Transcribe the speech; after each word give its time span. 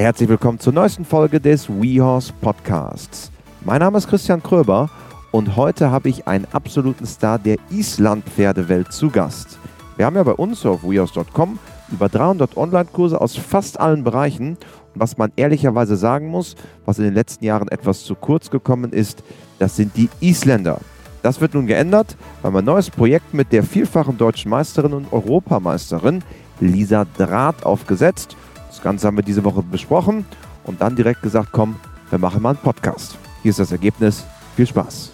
Herzlich 0.00 0.30
willkommen 0.30 0.58
zur 0.58 0.72
neuesten 0.72 1.04
Folge 1.04 1.38
des 1.38 1.68
WeHorse 1.68 2.32
Podcasts. 2.40 3.30
Mein 3.66 3.80
Name 3.80 3.98
ist 3.98 4.08
Christian 4.08 4.42
Kröber 4.42 4.88
und 5.30 5.56
heute 5.56 5.90
habe 5.90 6.08
ich 6.08 6.26
einen 6.26 6.46
absoluten 6.52 7.04
Star 7.04 7.38
der 7.38 7.58
Island-Pferdewelt 7.70 8.94
zu 8.94 9.10
Gast. 9.10 9.58
Wir 9.98 10.06
haben 10.06 10.16
ja 10.16 10.22
bei 10.22 10.32
uns 10.32 10.64
auf 10.64 10.84
WeHorse.com 10.84 11.58
über 11.92 12.08
300 12.08 12.56
Online-Kurse 12.56 13.20
aus 13.20 13.36
fast 13.36 13.78
allen 13.78 14.02
Bereichen. 14.02 14.56
Und 14.94 15.00
was 15.00 15.18
man 15.18 15.32
ehrlicherweise 15.36 15.96
sagen 15.96 16.28
muss, 16.28 16.56
was 16.86 16.98
in 16.98 17.04
den 17.04 17.12
letzten 17.12 17.44
Jahren 17.44 17.68
etwas 17.68 18.02
zu 18.02 18.14
kurz 18.14 18.48
gekommen 18.48 18.94
ist, 18.94 19.22
das 19.58 19.76
sind 19.76 19.98
die 19.98 20.08
Isländer. 20.20 20.80
Das 21.22 21.42
wird 21.42 21.52
nun 21.52 21.66
geändert, 21.66 22.16
weil 22.40 22.52
mein 22.52 22.64
neues 22.64 22.88
Projekt 22.88 23.34
mit 23.34 23.52
der 23.52 23.64
vielfachen 23.64 24.16
deutschen 24.16 24.50
Meisterin 24.50 24.94
und 24.94 25.12
Europameisterin 25.12 26.24
Lisa 26.58 27.04
Draht 27.18 27.66
aufgesetzt. 27.66 28.38
Das 28.70 28.80
Ganze 28.80 29.08
haben 29.08 29.16
wir 29.16 29.24
diese 29.24 29.42
Woche 29.42 29.64
besprochen 29.64 30.24
und 30.62 30.80
dann 30.80 30.94
direkt 30.94 31.22
gesagt, 31.22 31.48
komm, 31.50 31.74
wir 32.08 32.20
machen 32.20 32.40
mal 32.40 32.50
einen 32.50 32.58
Podcast. 32.58 33.18
Hier 33.42 33.50
ist 33.50 33.58
das 33.58 33.72
Ergebnis. 33.72 34.24
Viel 34.54 34.64
Spaß. 34.64 35.10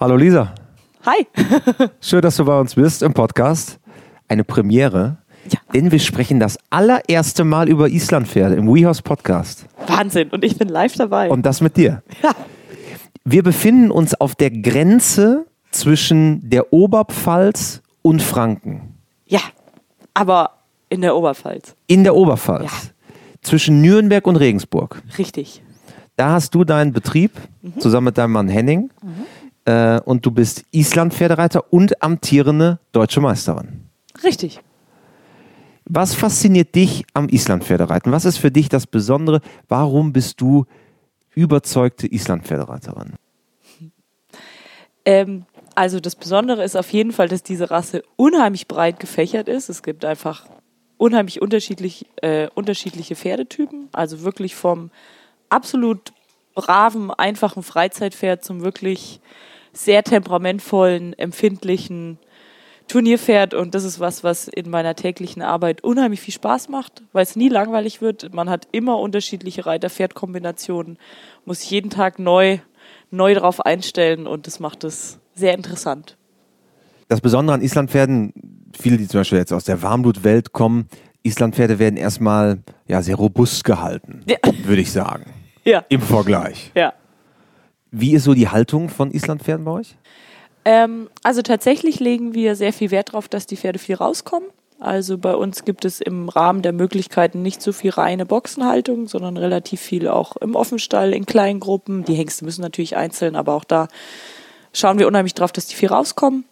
Hallo 0.00 0.16
Lisa. 0.16 0.54
Hi. 1.04 1.26
Schön, 2.00 2.22
dass 2.22 2.36
du 2.36 2.44
bei 2.46 2.58
uns 2.58 2.74
bist 2.74 3.02
im 3.02 3.12
Podcast. 3.12 3.78
Eine 4.26 4.42
Premiere. 4.42 5.18
Ja. 5.50 5.58
Denn 5.74 5.92
wir 5.92 5.98
sprechen 5.98 6.40
das 6.40 6.56
allererste 6.70 7.44
Mal 7.44 7.68
über 7.68 7.90
Islandpferde 7.90 8.54
im 8.54 8.66
WeHorse 8.66 9.02
Podcast. 9.02 9.66
Wahnsinn. 9.86 10.30
Und 10.30 10.42
ich 10.42 10.56
bin 10.56 10.68
live 10.70 10.94
dabei. 10.94 11.28
Und 11.28 11.44
das 11.44 11.60
mit 11.60 11.76
dir. 11.76 12.02
ja. 12.22 12.30
Wir 13.24 13.42
befinden 13.42 13.90
uns 13.90 14.18
auf 14.18 14.34
der 14.34 14.50
Grenze 14.50 15.44
zwischen 15.70 16.48
der 16.48 16.72
Oberpfalz 16.72 17.82
und 18.02 18.22
Franken. 18.22 18.94
Ja. 19.26 19.40
Aber 20.14 20.50
in 20.88 21.00
der 21.02 21.14
Oberpfalz. 21.16 21.74
In 21.86 22.02
der 22.04 22.14
Oberpfalz. 22.16 22.64
Ja. 22.70 22.90
Zwischen 23.42 23.80
Nürnberg 23.80 24.26
und 24.26 24.36
Regensburg. 24.36 25.02
Richtig. 25.18 25.62
Da 26.16 26.30
hast 26.32 26.54
du 26.54 26.64
deinen 26.64 26.92
Betrieb 26.92 27.32
Mhm. 27.62 27.80
zusammen 27.80 28.06
mit 28.06 28.18
deinem 28.18 28.32
Mann 28.32 28.48
Henning. 28.48 28.90
Äh, 29.64 30.00
und 30.00 30.24
du 30.26 30.30
bist 30.30 30.64
Island-Pferdereiter 30.72 31.72
und 31.72 32.02
amtierende 32.02 32.78
deutsche 32.92 33.20
Meisterin. 33.20 33.84
Richtig. 34.24 34.60
Was 35.84 36.14
fasziniert 36.14 36.74
dich 36.74 37.04
am 37.14 37.28
Islandpferdereiten? 37.28 38.12
Was 38.12 38.24
ist 38.24 38.38
für 38.38 38.50
dich 38.50 38.68
das 38.68 38.86
Besondere? 38.86 39.40
Warum 39.68 40.12
bist 40.12 40.40
du 40.40 40.66
überzeugte 41.34 42.06
Islandpferdereiterin? 42.12 43.14
Ähm, 45.04 45.46
also 45.74 46.00
das 46.00 46.16
Besondere 46.16 46.64
ist 46.64 46.76
auf 46.76 46.90
jeden 46.92 47.12
Fall, 47.12 47.28
dass 47.28 47.42
diese 47.42 47.70
Rasse 47.70 48.02
unheimlich 48.16 48.68
breit 48.68 49.00
gefächert 49.00 49.48
ist. 49.48 49.68
Es 49.68 49.82
gibt 49.82 50.04
einfach 50.04 50.46
unheimlich 50.98 51.40
unterschiedlich, 51.40 52.06
äh, 52.22 52.48
unterschiedliche 52.54 53.16
Pferdetypen. 53.16 53.88
Also 53.92 54.22
wirklich 54.22 54.54
vom 54.54 54.90
absolut 55.48 56.12
braven, 56.54 57.10
einfachen 57.10 57.62
Freizeitpferd 57.62 58.44
zum 58.44 58.62
wirklich 58.62 59.20
sehr 59.72 60.02
temperamentvollen, 60.02 61.18
empfindlichen 61.18 62.18
Turnierpferd. 62.88 63.54
Und 63.54 63.74
das 63.74 63.84
ist 63.84 64.00
was, 64.00 64.24
was 64.24 64.48
in 64.48 64.68
meiner 64.68 64.96
täglichen 64.96 65.42
Arbeit 65.42 65.82
unheimlich 65.82 66.20
viel 66.20 66.34
Spaß 66.34 66.68
macht, 66.68 67.02
weil 67.12 67.22
es 67.22 67.36
nie 67.36 67.48
langweilig 67.48 68.02
wird. 68.02 68.34
Man 68.34 68.50
hat 68.50 68.68
immer 68.72 68.98
unterschiedliche 68.98 69.64
Reiter-Pferd-Kombinationen, 69.64 70.98
muss 71.44 71.68
jeden 71.70 71.90
Tag 71.90 72.18
neu, 72.18 72.58
neu 73.10 73.34
drauf 73.34 73.60
einstellen 73.60 74.26
und 74.26 74.46
das 74.46 74.60
macht 74.60 74.84
es 74.84 75.18
sehr 75.34 75.54
interessant. 75.54 76.16
Das 77.08 77.20
Besondere 77.20 77.54
an 77.54 77.62
Islandpferden, 77.62 78.32
viele, 78.78 78.96
die 78.96 79.08
zum 79.08 79.20
Beispiel 79.20 79.38
jetzt 79.38 79.52
aus 79.52 79.64
der 79.64 79.82
Warmblutwelt 79.82 80.52
kommen, 80.52 80.88
Islandpferde 81.22 81.78
werden 81.78 81.96
erstmal 81.96 82.58
ja, 82.86 83.02
sehr 83.02 83.16
robust 83.16 83.64
gehalten, 83.64 84.22
Ja. 84.26 84.36
würde 84.64 84.80
ich 84.82 84.92
sagen. 84.92 85.32
Ja, 85.64 85.84
Im 85.88 86.00
Vergleich. 86.00 86.70
ja. 86.74 86.94
Wie 87.90 88.12
ist 88.14 88.22
so 88.24 88.34
die 88.34 88.48
Haltung 88.48 88.88
von 88.88 89.10
Islandpferden 89.10 89.64
bei 89.64 89.72
euch? 89.72 89.96
Ähm, 90.64 91.08
also 91.24 91.42
tatsächlich 91.42 91.98
legen 91.98 92.34
wir 92.34 92.54
sehr 92.54 92.72
viel 92.72 92.90
Wert 92.92 93.08
darauf, 93.08 93.28
dass 93.28 93.46
die 93.46 93.56
Pferde 93.56 93.78
viel 93.80 93.96
rauskommen. 93.96 94.48
Also 94.80 95.18
bei 95.18 95.34
uns 95.36 95.66
gibt 95.66 95.84
es 95.84 96.00
im 96.00 96.30
Rahmen 96.30 96.62
der 96.62 96.72
Möglichkeiten 96.72 97.42
nicht 97.42 97.60
so 97.60 97.72
viel 97.72 97.90
reine 97.90 98.24
Boxenhaltung, 98.24 99.08
sondern 99.08 99.36
relativ 99.36 99.78
viel 99.80 100.08
auch 100.08 100.36
im 100.36 100.54
Offenstall, 100.54 101.12
in 101.12 101.26
kleinen 101.26 101.60
Gruppen. 101.60 102.04
Die 102.04 102.14
Hengste 102.14 102.46
müssen 102.46 102.62
natürlich 102.62 102.96
einzeln, 102.96 103.36
aber 103.36 103.54
auch 103.54 103.64
da 103.64 103.88
schauen 104.72 104.98
wir 104.98 105.06
unheimlich 105.06 105.34
drauf, 105.34 105.52
dass 105.52 105.66
die 105.66 105.74
viel 105.74 105.90
rauskommen, 105.90 106.44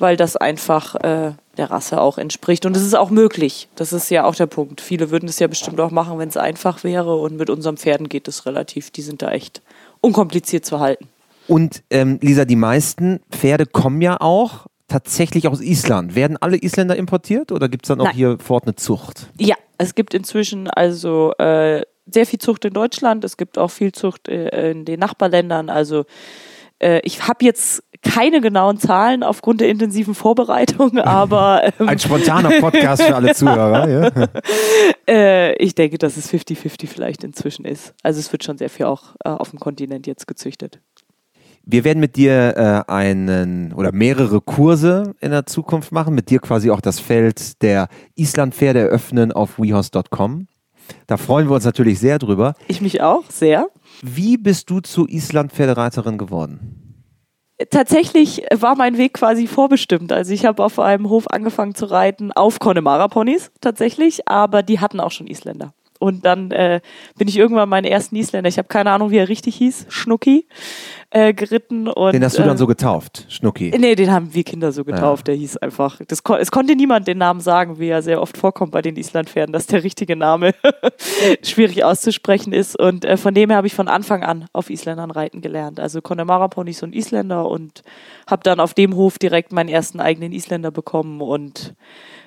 weil 0.00 0.16
das 0.16 0.36
einfach 0.36 0.96
äh, 0.96 1.34
der 1.56 1.70
Rasse 1.70 2.00
auch 2.00 2.18
entspricht. 2.18 2.66
Und 2.66 2.76
es 2.76 2.82
ist 2.82 2.94
auch 2.94 3.10
möglich. 3.10 3.68
Das 3.76 3.92
ist 3.92 4.10
ja 4.10 4.24
auch 4.24 4.34
der 4.34 4.46
Punkt. 4.46 4.80
Viele 4.80 5.12
würden 5.12 5.28
es 5.28 5.38
ja 5.38 5.46
bestimmt 5.46 5.80
auch 5.80 5.92
machen, 5.92 6.18
wenn 6.18 6.28
es 6.28 6.36
einfach 6.36 6.82
wäre. 6.82 7.14
Und 7.14 7.36
mit 7.36 7.48
unseren 7.48 7.76
Pferden 7.76 8.08
geht 8.08 8.26
es 8.26 8.44
relativ. 8.44 8.90
Die 8.90 9.02
sind 9.02 9.22
da 9.22 9.30
echt 9.30 9.62
unkompliziert 10.00 10.64
zu 10.64 10.80
halten. 10.80 11.06
Und 11.46 11.84
ähm, 11.90 12.18
Lisa, 12.22 12.44
die 12.44 12.56
meisten 12.56 13.20
Pferde 13.30 13.66
kommen 13.66 14.00
ja 14.00 14.20
auch 14.20 14.66
tatsächlich 14.92 15.48
aus 15.48 15.60
Island. 15.60 16.14
Werden 16.14 16.36
alle 16.36 16.62
Isländer 16.62 16.96
importiert 16.96 17.50
oder 17.50 17.68
gibt 17.68 17.86
es 17.86 17.88
dann 17.88 18.00
auch 18.00 18.06
Nein. 18.06 18.14
hier 18.14 18.38
fort 18.38 18.64
eine 18.64 18.76
Zucht? 18.76 19.30
Ja, 19.38 19.56
es 19.78 19.94
gibt 19.94 20.14
inzwischen 20.14 20.68
also 20.68 21.32
äh, 21.38 21.82
sehr 22.06 22.26
viel 22.26 22.38
Zucht 22.38 22.64
in 22.64 22.74
Deutschland. 22.74 23.24
Es 23.24 23.36
gibt 23.36 23.58
auch 23.58 23.70
viel 23.70 23.92
Zucht 23.92 24.28
äh, 24.28 24.70
in 24.70 24.84
den 24.84 25.00
Nachbarländern. 25.00 25.70
Also 25.70 26.04
äh, 26.78 27.00
ich 27.04 27.26
habe 27.26 27.44
jetzt 27.44 27.82
keine 28.02 28.40
genauen 28.40 28.78
Zahlen 28.78 29.22
aufgrund 29.22 29.60
der 29.60 29.68
intensiven 29.68 30.14
Vorbereitung, 30.14 30.98
aber 30.98 31.72
ähm, 31.78 31.88
Ein 31.88 31.98
spontaner 31.98 32.60
Podcast 32.60 33.02
für 33.02 33.14
alle 33.14 33.34
Zuhörer. 33.34 33.88
Ja? 33.88 34.28
äh, 35.08 35.54
ich 35.56 35.74
denke, 35.74 35.98
dass 35.98 36.16
es 36.16 36.30
50-50 36.30 36.86
vielleicht 36.88 37.24
inzwischen 37.24 37.64
ist. 37.64 37.94
Also 38.02 38.20
es 38.20 38.30
wird 38.32 38.44
schon 38.44 38.58
sehr 38.58 38.70
viel 38.70 38.86
auch 38.86 39.14
äh, 39.24 39.30
auf 39.30 39.50
dem 39.50 39.60
Kontinent 39.60 40.06
jetzt 40.06 40.26
gezüchtet. 40.26 40.80
Wir 41.64 41.84
werden 41.84 42.00
mit 42.00 42.16
dir 42.16 42.56
äh, 42.56 42.90
einen 42.90 43.72
oder 43.72 43.92
mehrere 43.92 44.40
Kurse 44.40 45.14
in 45.20 45.30
der 45.30 45.46
Zukunft 45.46 45.92
machen, 45.92 46.14
mit 46.14 46.28
dir 46.28 46.40
quasi 46.40 46.70
auch 46.70 46.80
das 46.80 46.98
Feld 46.98 47.62
der 47.62 47.88
Islandpferde 48.16 48.80
eröffnen 48.80 49.30
auf 49.32 49.58
wehorse.com. 49.58 50.48
Da 51.06 51.16
freuen 51.16 51.48
wir 51.48 51.54
uns 51.54 51.64
natürlich 51.64 52.00
sehr 52.00 52.18
drüber. 52.18 52.54
Ich 52.66 52.80
mich 52.80 53.00
auch 53.00 53.30
sehr. 53.30 53.68
Wie 54.02 54.36
bist 54.36 54.70
du 54.70 54.80
zu 54.80 55.06
Islandpferdereiterin 55.06 56.18
geworden? 56.18 56.78
Tatsächlich 57.70 58.42
war 58.52 58.74
mein 58.74 58.98
Weg 58.98 59.14
quasi 59.14 59.46
vorbestimmt. 59.46 60.12
Also 60.12 60.32
ich 60.32 60.44
habe 60.44 60.64
auf 60.64 60.80
einem 60.80 61.08
Hof 61.08 61.28
angefangen 61.28 61.76
zu 61.76 61.86
reiten 61.86 62.32
auf 62.32 62.58
Connemara-Ponys 62.58 63.52
tatsächlich, 63.60 64.28
aber 64.28 64.64
die 64.64 64.80
hatten 64.80 64.98
auch 64.98 65.12
schon 65.12 65.28
Isländer. 65.28 65.72
Und 66.02 66.26
dann 66.26 66.50
äh, 66.50 66.80
bin 67.16 67.28
ich 67.28 67.38
irgendwann 67.38 67.68
meinen 67.68 67.84
ersten 67.84 68.16
Isländer, 68.16 68.48
ich 68.48 68.58
habe 68.58 68.66
keine 68.66 68.90
Ahnung, 68.90 69.12
wie 69.12 69.18
er 69.18 69.28
richtig 69.28 69.54
hieß, 69.54 69.86
Schnucki, 69.88 70.48
äh, 71.10 71.32
geritten. 71.32 71.86
Und, 71.86 72.12
Den 72.12 72.24
hast 72.24 72.36
du 72.36 72.42
dann 72.42 72.56
äh, 72.56 72.58
so 72.58 72.66
getauft, 72.66 73.26
Schnucki. 73.28 73.72
Nee, 73.78 73.94
den 73.94 74.10
haben 74.10 74.34
wir 74.34 74.42
Kinder 74.42 74.72
so 74.72 74.82
getauft. 74.82 75.28
Der 75.28 75.36
hieß 75.36 75.58
einfach. 75.58 76.00
Das, 76.08 76.20
es 76.40 76.50
konnte 76.50 76.74
niemand 76.74 77.06
den 77.06 77.18
Namen 77.18 77.38
sagen, 77.38 77.78
wie 77.78 77.86
er 77.86 78.02
sehr 78.02 78.20
oft 78.20 78.36
vorkommt 78.36 78.72
bei 78.72 78.82
den 78.82 78.96
Islandpferden, 78.96 79.52
dass 79.52 79.68
der 79.68 79.84
richtige 79.84 80.16
Name 80.16 80.54
schwierig 81.44 81.84
auszusprechen 81.84 82.52
ist. 82.52 82.76
Und 82.76 83.04
äh, 83.04 83.16
von 83.16 83.32
dem 83.32 83.50
her 83.50 83.58
habe 83.58 83.68
ich 83.68 83.74
von 83.74 83.86
Anfang 83.86 84.24
an 84.24 84.46
auf 84.52 84.70
Isländern 84.70 85.12
reiten 85.12 85.40
gelernt. 85.40 85.78
Also 85.78 86.02
Connemara-Ponys 86.02 86.82
und 86.82 86.96
Isländer 86.96 87.48
und 87.48 87.84
habe 88.26 88.42
dann 88.42 88.58
auf 88.58 88.74
dem 88.74 88.96
Hof 88.96 89.20
direkt 89.20 89.52
meinen 89.52 89.68
ersten 89.68 90.00
eigenen 90.00 90.32
Isländer 90.32 90.72
bekommen. 90.72 91.20
Und 91.20 91.76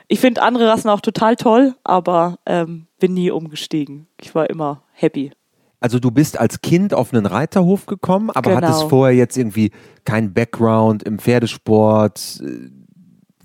ich 0.07 0.19
finde 0.19 0.41
andere 0.41 0.67
Rassen 0.67 0.89
auch 0.89 1.01
total 1.01 1.35
toll, 1.35 1.75
aber 1.83 2.37
ähm, 2.45 2.87
bin 2.99 3.13
nie 3.13 3.31
umgestiegen. 3.31 4.07
Ich 4.21 4.33
war 4.35 4.49
immer 4.49 4.83
happy. 4.93 5.31
Also 5.79 5.99
du 5.99 6.09
bist 6.09 6.39
als 6.39 6.61
Kind 6.61 6.93
auf 6.93 7.13
einen 7.13 7.25
Reiterhof 7.25 7.85
gekommen, 7.85 8.29
aber 8.31 8.51
Genau. 8.55 8.67
hattest 8.67 8.83
vorher 8.89 9.15
jetzt 9.15 9.37
irgendwie 9.37 9.71
keinen 10.03 10.33
Background 10.33 11.03
im 11.03 11.19
Pferdesport, 11.19 12.41
äh, 12.43 12.69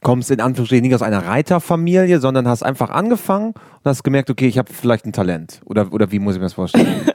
kommst 0.03 0.31
in 0.31 0.41
Anführungsstrichen 0.41 0.85
nicht 0.87 0.95
aus 0.95 1.03
einer 1.03 1.27
Reiterfamilie, 1.27 2.21
sondern 2.21 2.49
hast 2.49 2.63
einfach 2.63 2.89
angefangen 2.91 3.49
und 3.53 3.85
hast 3.85 4.03
gemerkt, 4.03 4.31
okay, 4.31 4.47
ich 4.47 4.56
habe 4.56 4.73
vielleicht 4.73 5.05
ein 5.05 5.13
Talent. 5.13 5.61
Oder, 5.67 5.93
oder 5.93 6.11
wie 6.13 6.19
muss 6.19 6.35
ich 6.35 6.41
mir 6.41 6.47
das 6.47 6.55
vorstellen? 6.55 7.10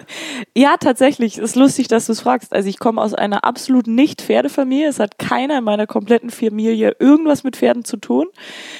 Ja, 0.57 0.77
tatsächlich. 0.77 1.37
Ist 1.37 1.57
lustig, 1.57 1.89
dass 1.89 2.05
du 2.05 2.13
es 2.13 2.21
fragst. 2.21 2.53
Also 2.53 2.69
ich 2.69 2.79
komme 2.79 3.01
aus 3.01 3.13
einer 3.13 3.43
absolut 3.43 3.87
nicht 3.87 4.21
Pferdefamilie. 4.21 4.87
Es 4.87 4.99
hat 4.99 5.19
keiner 5.19 5.57
in 5.57 5.65
meiner 5.65 5.85
kompletten 5.85 6.29
Familie 6.29 6.95
irgendwas 6.97 7.43
mit 7.43 7.57
Pferden 7.57 7.83
zu 7.83 7.97
tun. 7.97 8.27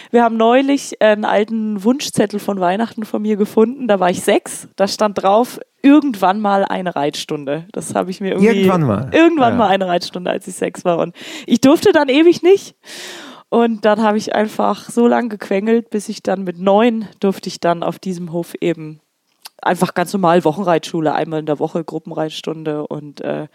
Wir 0.10 0.24
haben 0.24 0.38
neulich 0.38 1.02
einen 1.02 1.26
alten 1.26 1.84
Wunschzettel 1.84 2.40
von 2.40 2.62
Weihnachten 2.62 3.04
von 3.04 3.22
mir 3.22 3.36
gefunden. 3.36 3.90
Da 3.90 4.00
war 4.00 4.10
ich 4.10 4.22
sechs. 4.22 4.70
Da 4.78 4.88
stand 4.88 5.22
drauf, 5.22 5.60
irgendwann 5.82 6.40
mal 6.40 6.64
eine 6.64 6.96
Reitstunde. 6.96 7.66
Das 7.74 7.94
habe 7.94 8.10
ich 8.10 8.22
mir 8.22 8.36
irgendwie... 8.36 8.48
Irgendwann 8.62 8.84
mal. 8.84 9.10
Irgendwann 9.12 9.54
Ja. 9.54 9.58
mal 9.58 9.68
eine 9.68 9.88
Reitstunde, 9.88 10.32
als 10.32 10.48
ich 10.48 10.56
sechs 10.56 10.86
war. 10.86 10.98
Und 11.00 11.14
ich 11.46 11.60
durfte 11.60 11.92
dann 11.92 12.08
ewig 12.08 12.42
nicht. 12.42 12.76
Und 13.50 13.84
dann 13.84 14.02
habe 14.02 14.18
ich 14.18 14.34
einfach 14.34 14.90
so 14.90 15.08
lange 15.08 15.28
gequengelt, 15.28 15.90
bis 15.90 16.08
ich 16.08 16.24
dann 16.24 16.46
mit 16.46 16.58
neun 16.58 17.08
durfte 17.20 17.50
ich 17.50 17.60
dann 17.60 17.84
auf 17.84 18.00
diesem 18.00 18.32
Hof 18.32 18.54
eben 18.62 19.02
einfach 19.66 19.94
ganz 19.94 20.14
normal 20.14 20.44
Wochenreitschule, 20.44 21.14
einmal 21.14 21.40
in 21.40 21.46
der 21.46 21.60
Woche 21.60 21.84
Gruppenreitstunde 21.84 22.88
und 22.88 23.22
äh, 23.22 23.48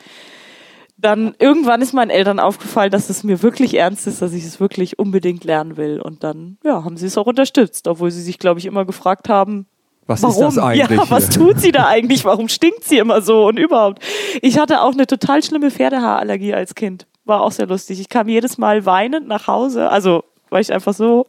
dann 1.01 1.35
irgendwann 1.39 1.81
ist 1.81 1.95
meinen 1.95 2.11
Eltern 2.11 2.39
aufgefallen, 2.39 2.91
dass 2.91 3.09
es 3.09 3.25
mir 3.25 3.43
wirklich 3.43 3.75
ernst 3.75 4.07
ist, 4.07 4.21
dass 4.21 4.33
ich 4.33 4.45
es 4.45 4.61
wirklich 4.61 4.99
unbedingt 4.99 5.45
lernen 5.45 5.77
will. 5.77 6.01
Und 6.01 6.23
dann, 6.25 6.59
ja, 6.63 6.85
haben 6.85 6.97
sie 6.97 7.07
es 7.07 7.17
auch 7.17 7.27
unterstützt, 7.27 7.89
obwohl 7.89 8.11
sie 8.11 8.23
sich, 8.23 8.39
glaube 8.39 8.61
ich, 8.61 8.67
immer 8.67 8.85
gefragt 8.85 9.29
haben, 9.29 9.67
Was 10.07 10.23
Warum? 10.23 10.49
ist 10.49 10.57
das 10.57 10.59
eigentlich? 10.59 10.99
Ja, 10.99 11.11
was 11.11 11.31
tut 11.31 11.59
sie 11.59 11.73
da 11.73 11.87
eigentlich? 11.87 12.25
Warum 12.25 12.49
stinkt 12.49 12.85
sie 12.85 12.99
immer 12.99 13.23
so 13.23 13.47
und 13.47 13.59
überhaupt? 13.59 14.03
Ich 14.43 14.59
hatte 14.59 14.83
auch 14.83 14.93
eine 14.93 15.07
total 15.07 15.43
schlimme 15.43 15.71
Pferdehaarallergie 15.71 16.53
als 16.53 16.75
Kind. 16.75 17.07
War 17.25 17.43
auch 17.43 17.53
sehr 17.53 17.67
lustig. 17.67 18.01
Ich 18.01 18.09
kam 18.09 18.29
jedes 18.29 18.59
Mal 18.59 18.85
weinend 18.85 19.27
nach 19.27 19.47
Hause, 19.47 19.91
also 19.91 20.25
weil 20.51 20.61
ich 20.61 20.73
einfach 20.73 20.95
so 20.95 21.27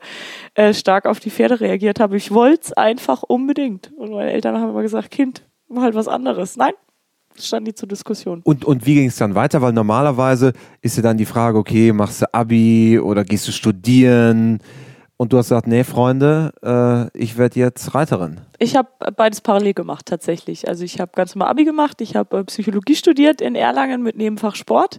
äh, 0.55 0.73
stark 0.73 1.05
auf 1.05 1.19
die 1.19 1.31
Pferde 1.31 1.59
reagiert 1.59 1.99
habe. 1.99 2.17
Ich 2.17 2.31
wollte 2.31 2.61
es 2.65 2.73
einfach 2.73 3.23
unbedingt. 3.23 3.91
Und 3.95 4.11
meine 4.11 4.31
Eltern 4.31 4.57
haben 4.57 4.71
immer 4.71 4.81
gesagt, 4.81 5.11
Kind, 5.11 5.43
mach 5.67 5.83
halt 5.83 5.95
was 5.95 6.07
anderes. 6.07 6.57
Nein, 6.57 6.73
das 7.35 7.47
stand 7.47 7.67
nie 7.67 7.73
zur 7.73 7.87
Diskussion. 7.87 8.41
Und, 8.43 8.65
und 8.65 8.85
wie 8.85 8.95
ging 8.95 9.07
es 9.07 9.17
dann 9.17 9.35
weiter? 9.35 9.61
Weil 9.61 9.73
normalerweise 9.73 10.53
ist 10.81 10.97
ja 10.97 11.03
dann 11.03 11.17
die 11.17 11.25
Frage, 11.25 11.57
okay, 11.57 11.91
machst 11.93 12.21
du 12.21 12.33
Abi 12.33 12.99
oder 12.99 13.23
gehst 13.23 13.47
du 13.47 13.51
studieren? 13.51 14.59
Und 15.17 15.33
du 15.33 15.37
hast 15.37 15.49
gesagt, 15.49 15.67
nee, 15.67 15.83
Freunde, 15.83 16.51
äh, 16.63 17.15
ich 17.17 17.37
werde 17.37 17.59
jetzt 17.59 17.93
Reiterin. 17.93 18.41
Ich 18.57 18.75
habe 18.75 18.89
beides 19.15 19.41
parallel 19.41 19.75
gemacht 19.75 20.07
tatsächlich. 20.07 20.67
Also 20.67 20.83
ich 20.83 20.99
habe 20.99 21.11
ganz 21.15 21.35
normal 21.35 21.51
Abi 21.51 21.63
gemacht, 21.63 22.01
ich 22.01 22.15
habe 22.15 22.39
äh, 22.39 22.43
Psychologie 22.45 22.95
studiert 22.95 23.39
in 23.39 23.53
Erlangen 23.53 24.01
mit 24.01 24.17
Nebenfach 24.17 24.55
Sport 24.55 24.97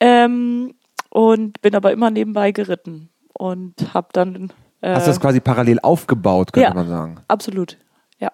ähm, 0.00 0.74
und 1.10 1.60
bin 1.62 1.76
aber 1.76 1.92
immer 1.92 2.10
nebenbei 2.10 2.50
geritten 2.50 3.10
und 3.40 3.94
habe 3.94 4.08
dann 4.12 4.52
äh, 4.82 4.94
Hast 4.94 5.06
du 5.06 5.10
das 5.10 5.20
quasi 5.20 5.40
parallel 5.40 5.80
aufgebaut, 5.80 6.52
könnte 6.52 6.68
ja. 6.68 6.74
man 6.74 6.88
sagen. 6.88 7.16
absolut, 7.26 7.78
ja. 8.18 8.30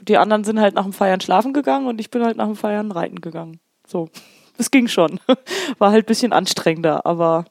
Die 0.00 0.18
anderen 0.18 0.44
sind 0.44 0.60
halt 0.60 0.74
nach 0.74 0.84
dem 0.84 0.92
Feiern 0.92 1.20
schlafen 1.20 1.52
gegangen 1.52 1.86
und 1.86 2.00
ich 2.00 2.10
bin 2.10 2.22
halt 2.22 2.36
nach 2.36 2.46
dem 2.46 2.54
Feiern 2.54 2.92
reiten 2.92 3.20
gegangen. 3.20 3.58
So, 3.86 4.10
es 4.58 4.70
ging 4.70 4.86
schon. 4.86 5.18
War 5.78 5.92
halt 5.92 6.04
ein 6.04 6.06
bisschen 6.06 6.32
anstrengender, 6.32 7.06
aber 7.06 7.46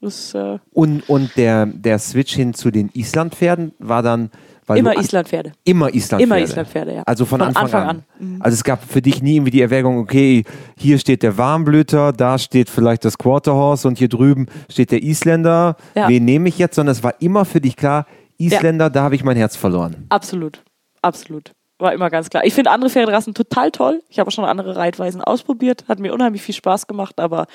das 0.00 0.34
äh, 0.34 0.58
Und, 0.72 1.08
und 1.08 1.36
der, 1.36 1.66
der 1.66 1.98
Switch 1.98 2.34
hin 2.34 2.54
zu 2.54 2.70
den 2.70 2.90
Islandpferden 2.94 3.72
war 3.78 4.02
dann. 4.02 4.30
Immer 4.68 4.96
Islandpferde. 4.98 5.52
Immer 5.64 5.92
Islandpferde. 5.94 6.22
Immer 6.22 6.38
Islandpferde, 6.38 6.94
ja. 6.94 7.02
Also 7.04 7.24
von, 7.24 7.40
Von 7.40 7.48
Anfang, 7.48 7.64
Anfang 7.64 7.82
an. 7.82 7.88
an. 7.88 8.04
Mhm. 8.18 8.42
Also 8.42 8.54
es 8.54 8.64
gab 8.64 8.82
für 8.82 9.02
dich 9.02 9.22
nie 9.22 9.36
irgendwie 9.36 9.50
die 9.50 9.60
Erwägung, 9.60 9.98
okay, 9.98 10.44
hier 10.78 10.98
steht 10.98 11.22
der 11.22 11.36
Warmblüter, 11.36 12.12
da 12.12 12.38
steht 12.38 12.70
vielleicht 12.70 13.04
das 13.04 13.18
Quarterhorse 13.18 13.88
und 13.88 13.98
hier 13.98 14.08
drüben 14.08 14.46
steht 14.70 14.90
der 14.90 15.02
Isländer. 15.02 15.76
Ja. 15.94 16.08
Wen 16.08 16.24
nehme 16.24 16.48
ich 16.48 16.58
jetzt? 16.58 16.76
Sondern 16.76 16.92
es 16.92 17.02
war 17.02 17.14
immer 17.20 17.44
für 17.44 17.60
dich 17.60 17.76
klar, 17.76 18.06
Isländer, 18.38 18.90
da 18.90 19.02
habe 19.02 19.14
ich 19.14 19.24
mein 19.24 19.36
Herz 19.36 19.56
verloren. 19.56 20.06
Absolut, 20.08 20.62
absolut. 21.02 21.52
War 21.78 21.92
immer 21.92 22.08
ganz 22.08 22.30
klar. 22.30 22.44
Ich 22.44 22.54
finde 22.54 22.70
andere 22.70 22.90
Pferderassen 22.90 23.34
total 23.34 23.70
toll. 23.70 24.02
Ich 24.08 24.18
habe 24.18 24.28
auch 24.28 24.32
schon 24.32 24.44
andere 24.44 24.76
Reitweisen 24.76 25.20
ausprobiert. 25.20 25.84
Hat 25.88 25.98
mir 25.98 26.14
unheimlich 26.14 26.42
viel 26.42 26.54
Spaß 26.54 26.86
gemacht, 26.86 27.18
aber 27.18 27.46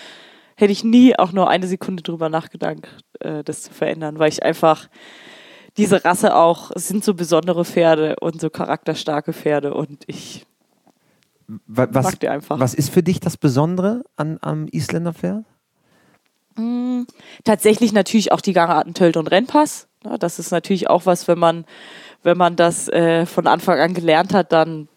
hätte 0.56 0.74
ich 0.74 0.84
nie 0.84 1.18
auch 1.18 1.32
nur 1.32 1.50
eine 1.50 1.68
Sekunde 1.68 2.04
drüber 2.04 2.30
nachgedacht, 2.30 2.78
äh, 3.22 3.44
das 3.44 3.64
zu 3.64 3.74
verändern, 3.74 4.20
weil 4.20 4.30
ich 4.30 4.44
einfach 4.44 4.90
diese 5.78 6.04
Rasse 6.06 6.36
auch, 6.36 6.72
es 6.76 6.88
sind 6.88 7.04
so 7.04 7.14
besondere 7.14 7.66
Pferde 7.66 8.16
und 8.20 8.40
so 8.42 8.50
charakterstarke 8.50 9.34
Pferde 9.34 9.74
und 9.74 10.04
ich 10.08 10.46
Wa- 11.66 11.88
Was, 11.92 12.04
mag 12.06 12.20
die 12.20 12.30
einfach. 12.30 12.60
was 12.60 12.74
ist 12.76 12.92
für 12.92 13.02
dich 13.02 13.20
das 13.20 13.36
Besondere 13.38 14.04
an, 14.16 14.38
am 14.42 14.68
Isländerpferd? 14.68 15.44
tatsächlich 17.46 17.94
natürlich 17.94 18.34
auch 18.34 18.42
die 18.42 18.52
Gangarten 18.52 18.94
Tölt 18.94 19.16
und 19.16 19.28
Rennpass. 19.28 19.88
Ja, 20.04 20.18
das 20.18 20.40
ist 20.40 20.52
natürlich 20.52 20.90
auch 20.90 21.06
was, 21.06 21.28
wenn 21.30 21.40
man, 21.40 21.64
wenn 22.24 22.38
man 22.38 22.58
das 22.58 22.90
äh, 22.90 23.26
von 23.26 23.48
Anfang 23.48 23.80
an 23.80 23.94
gelernt 23.94 24.34
hat, 24.34 24.52
dann 24.52 24.90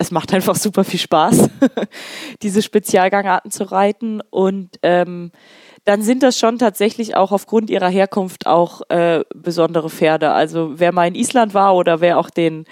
es 0.00 0.10
macht 0.10 0.32
einfach 0.32 0.54
super 0.56 0.84
viel 0.84 0.98
Spaß, 1.00 1.48
diese 2.42 2.62
Spezialgangarten 2.62 3.50
zu 3.50 3.70
reiten. 3.70 4.20
Und 4.30 4.78
ähm, 4.82 5.30
dann 5.84 6.02
sind 6.02 6.22
das 6.22 6.38
schon 6.38 6.58
tatsächlich 6.58 7.16
auch 7.16 7.32
aufgrund 7.32 7.70
ihrer 7.70 7.88
Herkunft 7.88 8.46
auch 8.46 8.82
äh, 8.88 9.24
besondere 9.34 9.90
Pferde. 9.90 10.32
Also 10.32 10.78
wer 10.78 10.92
mal 10.92 11.08
in 11.08 11.14
Island 11.14 11.54
war 11.54 11.74
oder 11.74 12.00
wer 12.00 12.18
auch 12.18 12.30
den, 12.30 12.64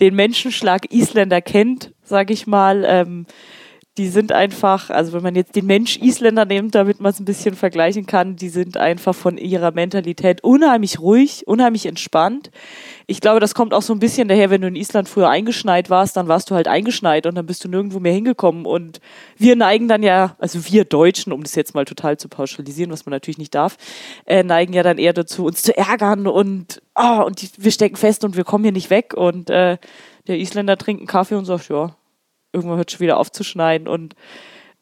den 0.00 0.14
Menschenschlag 0.14 0.92
Isländer 0.92 1.40
kennt, 1.40 1.92
sage 2.02 2.32
ich 2.32 2.46
mal, 2.46 2.84
ähm, 2.86 3.26
die 3.98 4.08
sind 4.08 4.30
einfach, 4.30 4.90
also 4.90 5.14
wenn 5.14 5.22
man 5.22 5.34
jetzt 5.34 5.56
den 5.56 5.64
Mensch 5.64 5.96
Isländer 5.96 6.44
nimmt, 6.44 6.74
damit 6.74 7.00
man 7.00 7.12
es 7.12 7.18
ein 7.18 7.24
bisschen 7.24 7.54
vergleichen 7.54 8.04
kann, 8.04 8.36
die 8.36 8.50
sind 8.50 8.76
einfach 8.76 9.14
von 9.14 9.38
ihrer 9.38 9.70
Mentalität 9.70 10.44
unheimlich 10.44 11.00
ruhig, 11.00 11.46
unheimlich 11.46 11.86
entspannt. 11.86 12.50
Ich 13.06 13.22
glaube, 13.22 13.40
das 13.40 13.54
kommt 13.54 13.72
auch 13.72 13.80
so 13.80 13.94
ein 13.94 13.98
bisschen 13.98 14.28
daher, 14.28 14.50
wenn 14.50 14.60
du 14.60 14.68
in 14.68 14.76
Island 14.76 15.08
früher 15.08 15.30
eingeschneit 15.30 15.88
warst, 15.88 16.16
dann 16.18 16.28
warst 16.28 16.50
du 16.50 16.54
halt 16.54 16.68
eingeschneit 16.68 17.24
und 17.24 17.36
dann 17.36 17.46
bist 17.46 17.64
du 17.64 17.68
nirgendwo 17.68 17.98
mehr 17.98 18.12
hingekommen. 18.12 18.66
Und 18.66 19.00
wir 19.38 19.56
neigen 19.56 19.88
dann 19.88 20.02
ja, 20.02 20.36
also 20.38 20.66
wir 20.66 20.84
Deutschen, 20.84 21.32
um 21.32 21.42
das 21.42 21.54
jetzt 21.54 21.74
mal 21.74 21.86
total 21.86 22.18
zu 22.18 22.28
pauschalisieren, 22.28 22.92
was 22.92 23.06
man 23.06 23.12
natürlich 23.12 23.38
nicht 23.38 23.54
darf, 23.54 23.78
äh, 24.26 24.42
neigen 24.42 24.74
ja 24.74 24.82
dann 24.82 24.98
eher 24.98 25.14
dazu, 25.14 25.46
uns 25.46 25.62
zu 25.62 25.74
ärgern 25.74 26.26
und, 26.26 26.82
ah, 26.92 27.22
und 27.22 27.40
die, 27.40 27.48
wir 27.56 27.70
stecken 27.70 27.96
fest 27.96 28.24
und 28.24 28.36
wir 28.36 28.44
kommen 28.44 28.64
hier 28.64 28.72
nicht 28.72 28.90
weg. 28.90 29.14
Und 29.14 29.48
äh, 29.48 29.78
der 30.26 30.38
Isländer 30.38 30.76
trinkt 30.76 31.00
einen 31.00 31.06
Kaffee 31.06 31.36
und 31.36 31.46
sagt, 31.46 31.70
ja, 31.70 31.96
irgendwann 32.56 32.78
hört 32.78 32.90
schon 32.90 33.00
wieder 33.00 33.18
aufzuschneiden. 33.18 33.86
Und 33.86 34.16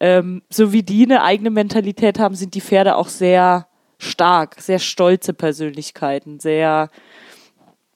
ähm, 0.01 0.43
so 0.51 0.73
wie 0.73 0.83
die 0.83 1.05
eine 1.05 1.23
eigene 1.23 1.51
Mentalität 1.51 2.19
haben, 2.19 2.35
sind 2.35 2.55
die 2.55 2.61
Pferde 2.61 2.97
auch 2.97 3.09
sehr 3.09 3.67
stark, 3.99 4.61
sehr 4.61 4.79
stolze 4.79 5.35
Persönlichkeiten, 5.35 6.41
sehr, 6.41 6.91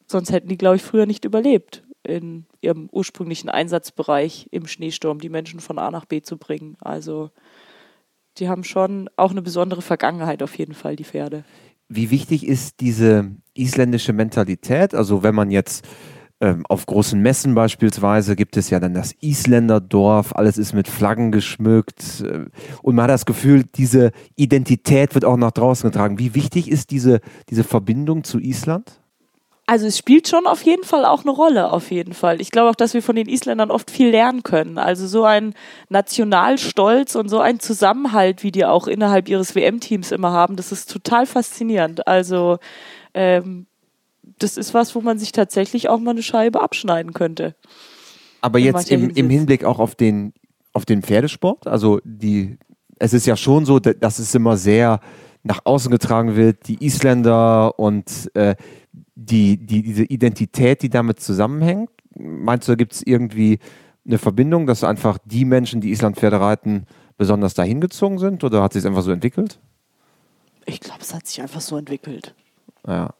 sonst 0.06 0.32
hätten 0.32 0.48
die, 0.48 0.58
glaube 0.58 0.76
ich, 0.76 0.82
früher 0.82 1.06
nicht 1.06 1.24
überlebt, 1.24 1.82
in 2.02 2.46
ihrem 2.60 2.88
ursprünglichen 2.90 3.48
Einsatzbereich 3.48 4.48
im 4.50 4.66
Schneesturm 4.66 5.20
die 5.20 5.28
Menschen 5.28 5.60
von 5.60 5.78
A 5.78 5.90
nach 5.90 6.04
B 6.04 6.22
zu 6.22 6.38
bringen. 6.38 6.76
Also 6.80 7.30
die 8.38 8.48
haben 8.48 8.64
schon 8.64 9.10
auch 9.16 9.30
eine 9.30 9.42
besondere 9.42 9.82
Vergangenheit 9.82 10.42
auf 10.42 10.56
jeden 10.56 10.74
Fall, 10.74 10.96
die 10.96 11.04
Pferde. 11.04 11.44
Wie 11.88 12.10
wichtig 12.10 12.46
ist 12.46 12.80
diese 12.80 13.30
isländische 13.54 14.12
Mentalität? 14.12 14.94
Also 14.94 15.22
wenn 15.22 15.34
man 15.34 15.50
jetzt 15.50 15.86
ähm, 16.40 16.64
auf 16.68 16.86
großen 16.86 17.20
Messen 17.20 17.54
beispielsweise 17.54 18.36
gibt 18.36 18.56
es 18.56 18.70
ja 18.70 18.78
dann 18.78 18.94
das 18.94 19.14
Isländerdorf, 19.20 20.34
alles 20.34 20.56
ist 20.56 20.72
mit 20.72 20.86
Flaggen 20.88 21.32
geschmückt 21.32 22.20
äh, 22.20 22.46
und 22.82 22.94
man 22.94 23.04
hat 23.04 23.10
das 23.10 23.26
Gefühl, 23.26 23.64
diese 23.64 24.12
Identität 24.36 25.14
wird 25.14 25.24
auch 25.24 25.36
nach 25.36 25.50
draußen 25.50 25.90
getragen. 25.90 26.18
Wie 26.18 26.34
wichtig 26.34 26.70
ist 26.70 26.90
diese, 26.90 27.20
diese 27.50 27.64
Verbindung 27.64 28.22
zu 28.22 28.38
Island? 28.38 29.00
Also 29.66 29.86
es 29.86 29.98
spielt 29.98 30.28
schon 30.28 30.46
auf 30.46 30.62
jeden 30.62 30.84
Fall 30.84 31.04
auch 31.04 31.24
eine 31.24 31.30
Rolle, 31.30 31.70
auf 31.72 31.90
jeden 31.90 32.14
Fall. 32.14 32.40
Ich 32.40 32.50
glaube 32.50 32.70
auch, 32.70 32.74
dass 32.74 32.94
wir 32.94 33.02
von 33.02 33.16
den 33.16 33.28
Isländern 33.28 33.70
oft 33.70 33.90
viel 33.90 34.08
lernen 34.08 34.42
können. 34.42 34.78
Also 34.78 35.06
so 35.06 35.24
ein 35.24 35.52
Nationalstolz 35.90 37.16
und 37.16 37.28
so 37.28 37.40
ein 37.40 37.60
Zusammenhalt, 37.60 38.42
wie 38.42 38.50
die 38.50 38.64
auch 38.64 38.86
innerhalb 38.86 39.28
ihres 39.28 39.54
WM-Teams 39.54 40.10
immer 40.10 40.32
haben, 40.32 40.56
das 40.56 40.72
ist 40.72 40.90
total 40.90 41.26
faszinierend. 41.26 42.06
Also 42.06 42.58
ähm, 43.12 43.66
das 44.38 44.56
ist 44.56 44.74
was, 44.74 44.94
wo 44.94 45.00
man 45.00 45.18
sich 45.18 45.32
tatsächlich 45.32 45.88
auch 45.88 45.98
mal 46.00 46.12
eine 46.12 46.22
Scheibe 46.22 46.60
abschneiden 46.60 47.12
könnte. 47.14 47.54
Aber 48.40 48.58
jetzt 48.58 48.90
im, 48.90 49.10
im. 49.10 49.30
Hinblick 49.30 49.64
auch 49.64 49.78
auf 49.78 49.94
den, 49.94 50.32
auf 50.72 50.84
den 50.84 51.02
Pferdesport, 51.02 51.66
also 51.66 52.00
die, 52.04 52.58
es 52.98 53.12
ist 53.12 53.26
ja 53.26 53.36
schon 53.36 53.64
so, 53.64 53.78
da- 53.78 53.92
dass 53.94 54.18
es 54.18 54.34
immer 54.34 54.56
sehr 54.56 55.00
nach 55.42 55.60
außen 55.64 55.90
getragen 55.90 56.36
wird, 56.36 56.68
die 56.68 56.84
Isländer 56.84 57.78
und 57.78 58.30
äh, 58.34 58.54
die, 59.14 59.56
die, 59.56 59.82
diese 59.82 60.04
Identität, 60.04 60.82
die 60.82 60.88
damit 60.90 61.20
zusammenhängt. 61.20 61.90
Meinst 62.16 62.68
du, 62.68 62.72
da 62.72 62.76
gibt 62.76 62.92
es 62.92 63.02
irgendwie 63.04 63.58
eine 64.06 64.18
Verbindung, 64.18 64.66
dass 64.66 64.84
einfach 64.84 65.18
die 65.24 65.44
Menschen, 65.44 65.80
die 65.80 65.90
Islandpferde 65.90 66.40
reiten, 66.40 66.86
besonders 67.16 67.54
dahin 67.54 67.80
gezogen 67.80 68.18
sind 68.18 68.44
oder 68.44 68.62
hat 68.62 68.72
sich 68.72 68.80
es 68.80 68.86
einfach 68.86 69.02
so 69.02 69.10
entwickelt? 69.10 69.58
Ich 70.66 70.80
glaube, 70.80 71.00
es 71.00 71.12
hat 71.14 71.26
sich 71.26 71.40
einfach 71.40 71.60
so 71.60 71.76
entwickelt, 71.76 72.34
Ja. 72.86 73.14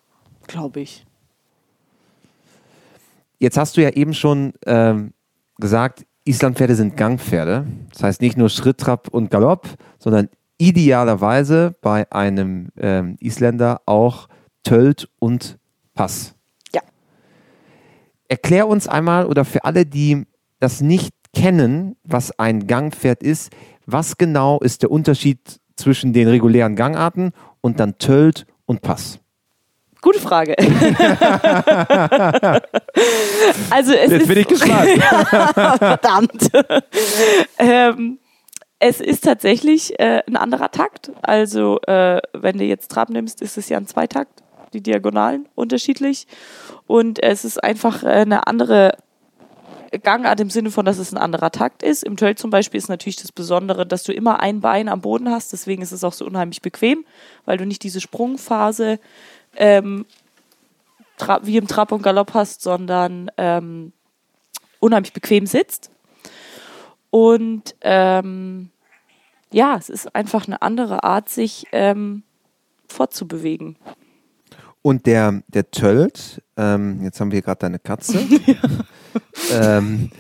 Glaube 0.48 0.80
ich. 0.80 1.06
Jetzt 3.38 3.56
hast 3.56 3.76
du 3.76 3.82
ja 3.82 3.90
eben 3.90 4.14
schon 4.14 4.52
ähm, 4.66 5.12
gesagt, 5.58 6.04
Islandpferde 6.24 6.74
sind 6.74 6.96
Gangpferde. 6.96 7.66
Das 7.92 8.02
heißt 8.02 8.20
nicht 8.20 8.36
nur 8.36 8.48
Schritt, 8.48 8.78
Trab 8.78 9.08
und 9.08 9.30
Galopp, 9.30 9.68
sondern 9.98 10.28
idealerweise 10.58 11.76
bei 11.80 12.10
einem 12.10 12.70
ähm, 12.76 13.16
Isländer 13.20 13.80
auch 13.86 14.28
Tölt 14.64 15.08
und 15.20 15.58
Pass. 15.94 16.34
Ja. 16.74 16.82
Erklär 18.28 18.68
uns 18.68 18.88
einmal 18.88 19.26
oder 19.26 19.44
für 19.44 19.64
alle, 19.64 19.86
die 19.86 20.26
das 20.58 20.80
nicht 20.80 21.14
kennen, 21.32 21.96
was 22.02 22.38
ein 22.38 22.66
Gangpferd 22.66 23.22
ist, 23.22 23.52
was 23.86 24.18
genau 24.18 24.58
ist 24.58 24.82
der 24.82 24.90
Unterschied 24.90 25.60
zwischen 25.76 26.12
den 26.12 26.28
regulären 26.28 26.74
Gangarten 26.76 27.32
und 27.60 27.80
dann 27.80 27.98
Tölt 27.98 28.46
und 28.66 28.82
Pass? 28.82 29.20
Gute 30.00 30.20
Frage. 30.20 30.56
also 33.70 33.92
es 33.92 34.12
ist 34.12 34.30
ich 34.30 34.46
gespannt. 34.46 34.90
Verdammt. 35.78 36.50
ähm, 37.58 38.20
es 38.78 39.00
ist 39.00 39.24
tatsächlich 39.24 39.98
äh, 39.98 40.22
ein 40.26 40.36
anderer 40.36 40.70
Takt. 40.70 41.10
Also, 41.22 41.80
äh, 41.82 42.20
wenn 42.32 42.58
du 42.58 42.64
jetzt 42.64 42.92
Trab 42.92 43.10
nimmst, 43.10 43.42
ist 43.42 43.58
es 43.58 43.68
ja 43.68 43.76
ein 43.76 43.88
Zweitakt, 43.88 44.44
die 44.72 44.82
Diagonalen 44.82 45.48
unterschiedlich. 45.56 46.28
Und 46.86 47.20
es 47.22 47.44
ist 47.44 47.62
einfach 47.62 48.02
äh, 48.04 48.06
eine 48.06 48.46
andere 48.46 48.96
Gangart 50.02 50.40
im 50.40 50.50
Sinne 50.50 50.70
von, 50.70 50.84
dass 50.84 50.98
es 50.98 51.12
ein 51.12 51.18
anderer 51.18 51.50
Takt 51.50 51.82
ist. 51.82 52.04
Im 52.04 52.16
Tölt 52.16 52.38
zum 52.38 52.50
Beispiel 52.50 52.78
ist 52.78 52.88
natürlich 52.88 53.16
das 53.16 53.32
Besondere, 53.32 53.86
dass 53.86 54.02
du 54.02 54.12
immer 54.12 54.40
ein 54.40 54.60
Bein 54.60 54.88
am 54.88 55.00
Boden 55.00 55.30
hast. 55.30 55.52
Deswegen 55.52 55.82
ist 55.82 55.92
es 55.92 56.04
auch 56.04 56.12
so 56.12 56.26
unheimlich 56.26 56.62
bequem, 56.62 57.04
weil 57.46 57.56
du 57.56 57.66
nicht 57.66 57.82
diese 57.82 58.00
Sprungphase 58.00 59.00
ähm, 59.58 60.06
wie 61.42 61.56
im 61.56 61.66
Trab 61.66 61.92
und 61.92 62.02
Galopp 62.02 62.32
hast, 62.32 62.62
sondern 62.62 63.30
ähm, 63.36 63.92
unheimlich 64.80 65.12
bequem 65.12 65.46
sitzt. 65.46 65.90
Und 67.10 67.74
ähm, 67.82 68.70
ja, 69.52 69.76
es 69.76 69.88
ist 69.88 70.14
einfach 70.14 70.46
eine 70.46 70.62
andere 70.62 71.04
Art, 71.04 71.28
sich 71.28 71.66
ähm, 71.72 72.22
fortzubewegen. 72.88 73.76
Und 74.82 75.06
der, 75.06 75.42
der 75.48 75.70
Tölt, 75.70 76.42
ähm, 76.56 77.02
jetzt 77.02 77.20
haben 77.20 77.32
wir 77.32 77.42
gerade 77.42 77.58
deine 77.58 77.78
Katze. 77.78 78.20
ähm, 79.52 80.10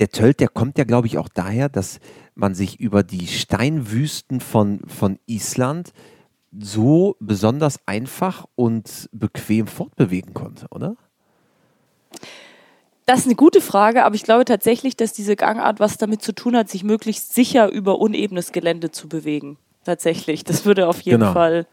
der 0.00 0.08
Tölt, 0.08 0.40
der 0.40 0.48
kommt 0.48 0.78
ja, 0.78 0.84
glaube 0.84 1.06
ich, 1.06 1.16
auch 1.18 1.28
daher, 1.28 1.68
dass 1.68 2.00
man 2.34 2.54
sich 2.54 2.80
über 2.80 3.02
die 3.02 3.26
Steinwüsten 3.28 4.40
von, 4.40 4.80
von 4.88 5.18
Island 5.26 5.92
so 6.58 7.16
besonders 7.18 7.78
einfach 7.86 8.44
und 8.54 9.08
bequem 9.12 9.66
fortbewegen 9.66 10.34
konnte, 10.34 10.66
oder? 10.70 10.96
Das 13.06 13.20
ist 13.20 13.26
eine 13.26 13.34
gute 13.34 13.60
Frage, 13.60 14.04
aber 14.04 14.14
ich 14.14 14.22
glaube 14.22 14.44
tatsächlich, 14.44 14.96
dass 14.96 15.12
diese 15.12 15.34
Gangart 15.34 15.80
was 15.80 15.98
damit 15.98 16.22
zu 16.22 16.32
tun 16.32 16.56
hat, 16.56 16.68
sich 16.68 16.84
möglichst 16.84 17.34
sicher 17.34 17.70
über 17.70 17.98
unebenes 17.98 18.52
Gelände 18.52 18.90
zu 18.90 19.08
bewegen. 19.08 19.58
Tatsächlich. 19.84 20.44
Das 20.44 20.64
würde 20.64 20.86
auf 20.86 21.00
jeden 21.00 21.20
genau. 21.20 21.32
Fall 21.32 21.66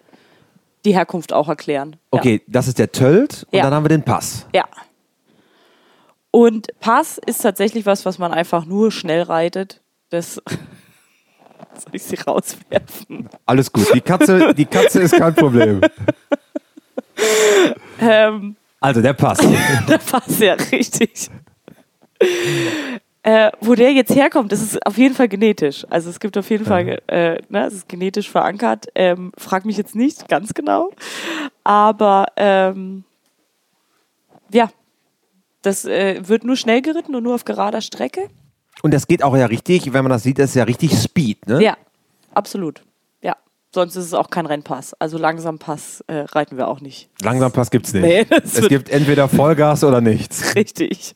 die 0.86 0.94
Herkunft 0.94 1.34
auch 1.34 1.48
erklären. 1.48 1.98
Okay, 2.10 2.36
ja. 2.36 2.42
das 2.48 2.68
ist 2.68 2.80
der 2.80 2.92
Tölt 2.92 3.46
und 3.52 3.58
ja. 3.58 3.64
dann 3.64 3.74
haben 3.74 3.84
wir 3.84 3.90
den 3.90 4.04
Pass. 4.04 4.48
Ja. 4.54 4.66
Und 6.32 6.68
Pass 6.80 7.20
ist 7.24 7.42
tatsächlich 7.42 7.86
was, 7.86 8.06
was 8.06 8.18
man 8.18 8.32
einfach 8.32 8.66
nur 8.66 8.92
schnell 8.92 9.24
reitet. 9.24 9.82
Das 10.10 10.42
soll 11.80 11.96
ich 11.96 12.04
sie 12.04 12.16
rauswerfen? 12.16 13.30
Alles 13.46 13.72
gut. 13.72 13.94
Die 13.94 14.02
Katze, 14.02 14.54
die 14.54 14.66
Katze 14.66 15.02
ist 15.02 15.16
kein 15.16 15.34
Problem. 15.34 15.82
ähm, 18.00 18.56
also 18.80 19.02
der 19.02 19.14
Pass. 19.14 19.40
der 19.88 19.98
Pass, 19.98 20.40
ja, 20.40 20.54
richtig. 20.54 21.30
Äh, 23.24 23.52
wo 23.60 23.76
der 23.76 23.92
jetzt 23.92 24.16
herkommt, 24.16 24.52
das 24.52 24.62
ist 24.62 24.86
auf 24.86 24.98
jeden 24.98 25.14
Fall 25.14 25.28
genetisch. 25.28 25.86
Also 25.90 26.10
es 26.10 26.20
gibt 26.20 26.38
auf 26.38 26.50
jeden. 26.50 26.66
Fall, 26.66 27.02
äh, 27.08 27.42
ne, 27.50 27.66
es 27.66 27.74
ist 27.74 27.90
genetisch 27.90 28.30
verankert. 28.30 28.88
Ähm, 28.96 29.32
frag 29.38 29.66
mich 29.66 29.78
jetzt 29.78 29.96
nicht 29.96 30.30
ganz 30.30 30.54
genau. 30.54 30.92
Aber 31.64 32.28
ähm, 32.38 33.04
ja, 34.52 34.70
das 35.62 35.84
äh, 35.86 36.28
wird 36.28 36.46
nur 36.46 36.56
schnell 36.56 36.82
geritten 36.82 37.16
und 37.16 37.24
nur 37.24 37.36
auf 37.36 37.44
gerader 37.44 37.82
Strecke. 37.82 38.30
Und 38.82 38.94
das 38.94 39.08
geht 39.08 39.24
auch 39.24 39.36
ja 39.36 39.46
richtig, 39.46 39.94
wenn 39.94 40.04
man 40.04 40.10
das 40.10 40.24
sieht, 40.24 40.40
das 40.40 40.52
ist 40.52 40.56
ja 40.56 40.64
richtig 40.64 40.98
Speed, 40.98 41.48
ne? 41.48 41.62
Ja, 41.64 41.78
absolut. 42.34 42.84
Ja. 43.22 43.36
Sonst 43.74 43.96
ist 43.96 44.06
es 44.06 44.14
auch 44.14 44.30
kein 44.30 44.46
Rennpass. 44.46 44.94
Also 45.00 45.18
langsam 45.18 45.60
Pass 45.60 46.04
äh, 46.08 46.26
reiten 46.32 46.58
wir 46.58 46.68
auch 46.68 46.82
nicht. 46.82 47.10
Langsam 47.22 47.52
Pass 47.52 47.72
gibt 47.72 47.88
es 47.88 47.94
nicht. 47.94 48.04
Nee, 48.04 48.26
es 48.44 48.68
gibt 48.68 48.90
entweder 48.90 49.28
Vollgas 49.28 49.84
oder 49.84 50.02
nichts. 50.02 50.56
Richtig. 50.56 51.16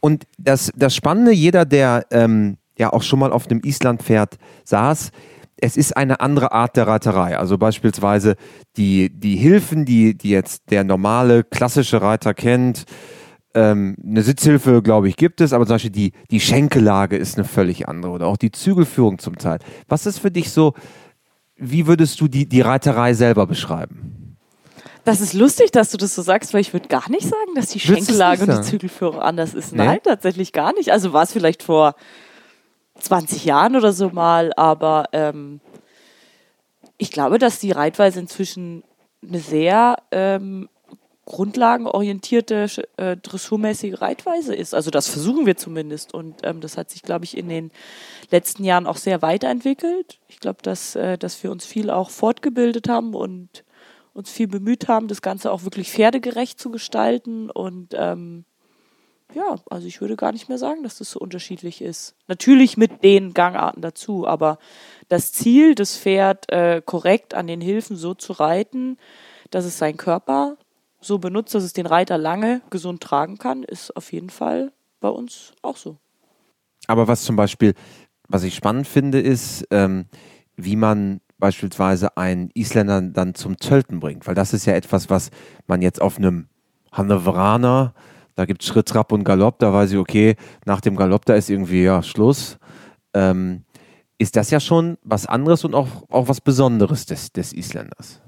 Und 0.00 0.24
das, 0.38 0.70
das 0.76 0.94
Spannende, 0.94 1.32
jeder, 1.32 1.64
der 1.64 2.06
ähm, 2.10 2.58
ja 2.78 2.92
auch 2.92 3.02
schon 3.02 3.18
mal 3.18 3.32
auf 3.32 3.46
dem 3.46 3.60
Islandpferd 3.64 4.36
saß, 4.64 5.10
es 5.58 5.76
ist 5.76 5.96
eine 5.96 6.20
andere 6.20 6.52
Art 6.52 6.76
der 6.76 6.86
Reiterei. 6.86 7.38
Also 7.38 7.58
beispielsweise 7.58 8.36
die, 8.76 9.10
die 9.10 9.36
Hilfen, 9.36 9.84
die, 9.84 10.16
die 10.16 10.30
jetzt 10.30 10.70
der 10.70 10.84
normale, 10.84 11.44
klassische 11.44 12.02
Reiter 12.02 12.34
kennt, 12.34 12.84
ähm, 13.56 13.96
eine 14.04 14.22
Sitzhilfe, 14.22 14.82
glaube 14.82 15.08
ich, 15.08 15.16
gibt 15.16 15.40
es, 15.40 15.52
aber 15.52 15.66
zum 15.66 15.76
Beispiel 15.76 15.90
die, 15.90 16.12
die 16.30 16.40
Schenkellage 16.40 17.16
ist 17.16 17.36
eine 17.36 17.44
völlig 17.44 17.88
andere 17.88 18.12
oder 18.12 18.26
auch 18.26 18.36
die 18.36 18.52
Zügelführung 18.52 19.18
zum 19.18 19.38
Teil. 19.38 19.58
Was 19.88 20.04
ist 20.04 20.18
für 20.18 20.30
dich 20.30 20.52
so, 20.52 20.74
wie 21.56 21.86
würdest 21.86 22.20
du 22.20 22.28
die, 22.28 22.46
die 22.46 22.60
Reiterei 22.60 23.14
selber 23.14 23.46
beschreiben? 23.46 24.36
Das 25.04 25.20
ist 25.20 25.32
lustig, 25.32 25.70
dass 25.70 25.90
du 25.90 25.96
das 25.96 26.14
so 26.14 26.20
sagst, 26.20 26.52
weil 26.52 26.60
ich 26.60 26.72
würde 26.72 26.88
gar 26.88 27.08
nicht 27.10 27.22
sagen, 27.22 27.54
dass 27.54 27.68
die 27.68 27.80
Schenkellage 27.80 28.42
und 28.42 28.58
die 28.58 28.62
Zügelführung 28.62 29.20
anders 29.20 29.54
ist. 29.54 29.72
Nee? 29.72 29.84
Nein, 29.84 29.98
tatsächlich 30.04 30.52
gar 30.52 30.74
nicht. 30.74 30.92
Also 30.92 31.12
war 31.12 31.22
es 31.22 31.32
vielleicht 31.32 31.62
vor 31.62 31.94
20 32.98 33.44
Jahren 33.44 33.76
oder 33.76 33.92
so 33.92 34.10
mal, 34.10 34.52
aber 34.56 35.06
ähm, 35.12 35.60
ich 36.98 37.10
glaube, 37.10 37.38
dass 37.38 37.58
die 37.58 37.70
Reitweise 37.70 38.20
inzwischen 38.20 38.82
eine 39.26 39.38
sehr 39.38 39.96
ähm, 40.10 40.68
grundlagenorientierte, 41.26 42.68
äh, 42.96 43.16
dressurmäßige 43.16 44.00
Reitweise 44.00 44.54
ist. 44.54 44.74
Also 44.74 44.90
das 44.90 45.08
versuchen 45.08 45.44
wir 45.44 45.56
zumindest. 45.56 46.14
Und 46.14 46.36
ähm, 46.44 46.60
das 46.60 46.78
hat 46.78 46.88
sich, 46.88 47.02
glaube 47.02 47.24
ich, 47.24 47.36
in 47.36 47.48
den 47.48 47.72
letzten 48.30 48.64
Jahren 48.64 48.86
auch 48.86 48.96
sehr 48.96 49.22
weiterentwickelt. 49.22 50.20
Ich 50.28 50.38
glaube, 50.40 50.62
dass, 50.62 50.94
äh, 50.94 51.18
dass 51.18 51.42
wir 51.42 51.50
uns 51.50 51.66
viel 51.66 51.90
auch 51.90 52.10
fortgebildet 52.10 52.88
haben 52.88 53.14
und 53.14 53.64
uns 54.14 54.30
viel 54.30 54.46
bemüht 54.46 54.88
haben, 54.88 55.08
das 55.08 55.20
Ganze 55.20 55.50
auch 55.50 55.64
wirklich 55.64 55.90
pferdegerecht 55.90 56.60
zu 56.60 56.70
gestalten. 56.70 57.50
Und 57.50 57.88
ähm, 57.94 58.44
ja, 59.34 59.56
also 59.68 59.88
ich 59.88 60.00
würde 60.00 60.14
gar 60.14 60.30
nicht 60.30 60.48
mehr 60.48 60.58
sagen, 60.58 60.84
dass 60.84 60.98
das 60.98 61.10
so 61.10 61.18
unterschiedlich 61.18 61.82
ist. 61.82 62.14
Natürlich 62.28 62.76
mit 62.76 63.02
den 63.02 63.34
Gangarten 63.34 63.82
dazu, 63.82 64.28
aber 64.28 64.58
das 65.08 65.32
Ziel, 65.32 65.74
das 65.74 65.96
Pferd 65.98 66.50
äh, 66.52 66.80
korrekt 66.84 67.34
an 67.34 67.48
den 67.48 67.60
Hilfen 67.60 67.96
so 67.96 68.14
zu 68.14 68.32
reiten, 68.32 68.96
dass 69.50 69.64
es 69.64 69.76
seinen 69.76 69.96
Körper 69.96 70.56
so 71.06 71.18
benutzt, 71.18 71.54
dass 71.54 71.64
es 71.64 71.72
den 71.72 71.86
Reiter 71.86 72.18
lange 72.18 72.62
gesund 72.70 73.02
tragen 73.02 73.38
kann, 73.38 73.62
ist 73.62 73.96
auf 73.96 74.12
jeden 74.12 74.30
Fall 74.30 74.72
bei 75.00 75.08
uns 75.08 75.52
auch 75.62 75.76
so. 75.76 75.98
Aber 76.86 77.08
was 77.08 77.22
zum 77.22 77.36
Beispiel, 77.36 77.74
was 78.28 78.42
ich 78.42 78.54
spannend 78.54 78.86
finde, 78.86 79.20
ist, 79.20 79.66
ähm, 79.70 80.06
wie 80.56 80.76
man 80.76 81.20
beispielsweise 81.38 82.16
einen 82.16 82.50
Isländer 82.54 83.00
dann 83.02 83.34
zum 83.34 83.56
Tölten 83.56 84.00
bringt. 84.00 84.26
Weil 84.26 84.34
das 84.34 84.52
ist 84.52 84.66
ja 84.66 84.74
etwas, 84.74 85.10
was 85.10 85.30
man 85.66 85.82
jetzt 85.82 86.00
auf 86.00 86.18
einem 86.18 86.48
Hannoveraner, 86.92 87.94
da 88.34 88.44
gibt 88.46 88.62
es 88.62 88.68
Schritt, 88.68 88.88
Trab 88.88 89.12
und 89.12 89.24
Galopp, 89.24 89.58
da 89.58 89.72
weiß 89.72 89.92
ich, 89.92 89.98
okay, 89.98 90.36
nach 90.64 90.80
dem 90.80 90.96
Galopp, 90.96 91.24
da 91.24 91.34
ist 91.34 91.50
irgendwie 91.50 91.82
ja 91.82 92.02
Schluss. 92.02 92.58
Ähm, 93.14 93.64
ist 94.18 94.36
das 94.36 94.50
ja 94.50 94.60
schon 94.60 94.96
was 95.02 95.26
anderes 95.26 95.64
und 95.64 95.74
auch, 95.74 95.88
auch 96.08 96.28
was 96.28 96.40
Besonderes 96.40 97.04
des, 97.04 97.32
des 97.32 97.52
Isländers. 97.52 98.22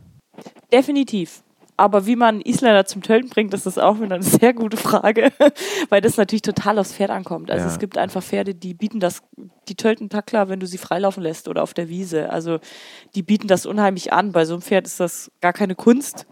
Definitiv. 0.70 1.42
Aber 1.78 2.06
wie 2.06 2.16
man 2.16 2.40
Isländer 2.40 2.86
zum 2.86 3.02
Tölten 3.02 3.30
bringt, 3.30 3.52
das 3.52 3.64
ist 3.64 3.78
auch 3.78 4.00
wieder 4.00 4.16
eine 4.16 4.24
sehr 4.24 4.52
gute 4.52 4.76
Frage, 4.76 5.30
weil 5.90 6.00
das 6.00 6.16
natürlich 6.16 6.42
total 6.42 6.76
aufs 6.76 6.92
Pferd 6.92 7.10
ankommt. 7.10 7.52
Also 7.52 7.66
ja. 7.66 7.70
es 7.70 7.78
gibt 7.78 7.96
einfach 7.96 8.20
Pferde, 8.20 8.52
die 8.52 8.74
bieten 8.74 8.98
das, 8.98 9.22
die 9.68 9.76
Tölten 9.76 10.10
Tackler, 10.10 10.48
wenn 10.48 10.58
du 10.58 10.66
sie 10.66 10.76
freilaufen 10.76 11.22
lässt 11.22 11.46
oder 11.46 11.62
auf 11.62 11.74
der 11.74 11.88
Wiese. 11.88 12.30
Also 12.30 12.58
die 13.14 13.22
bieten 13.22 13.46
das 13.46 13.64
unheimlich 13.64 14.12
an. 14.12 14.32
Bei 14.32 14.44
so 14.44 14.54
einem 14.54 14.62
Pferd 14.62 14.88
ist 14.88 14.98
das 14.98 15.30
gar 15.40 15.52
keine 15.52 15.76
Kunst. 15.76 16.26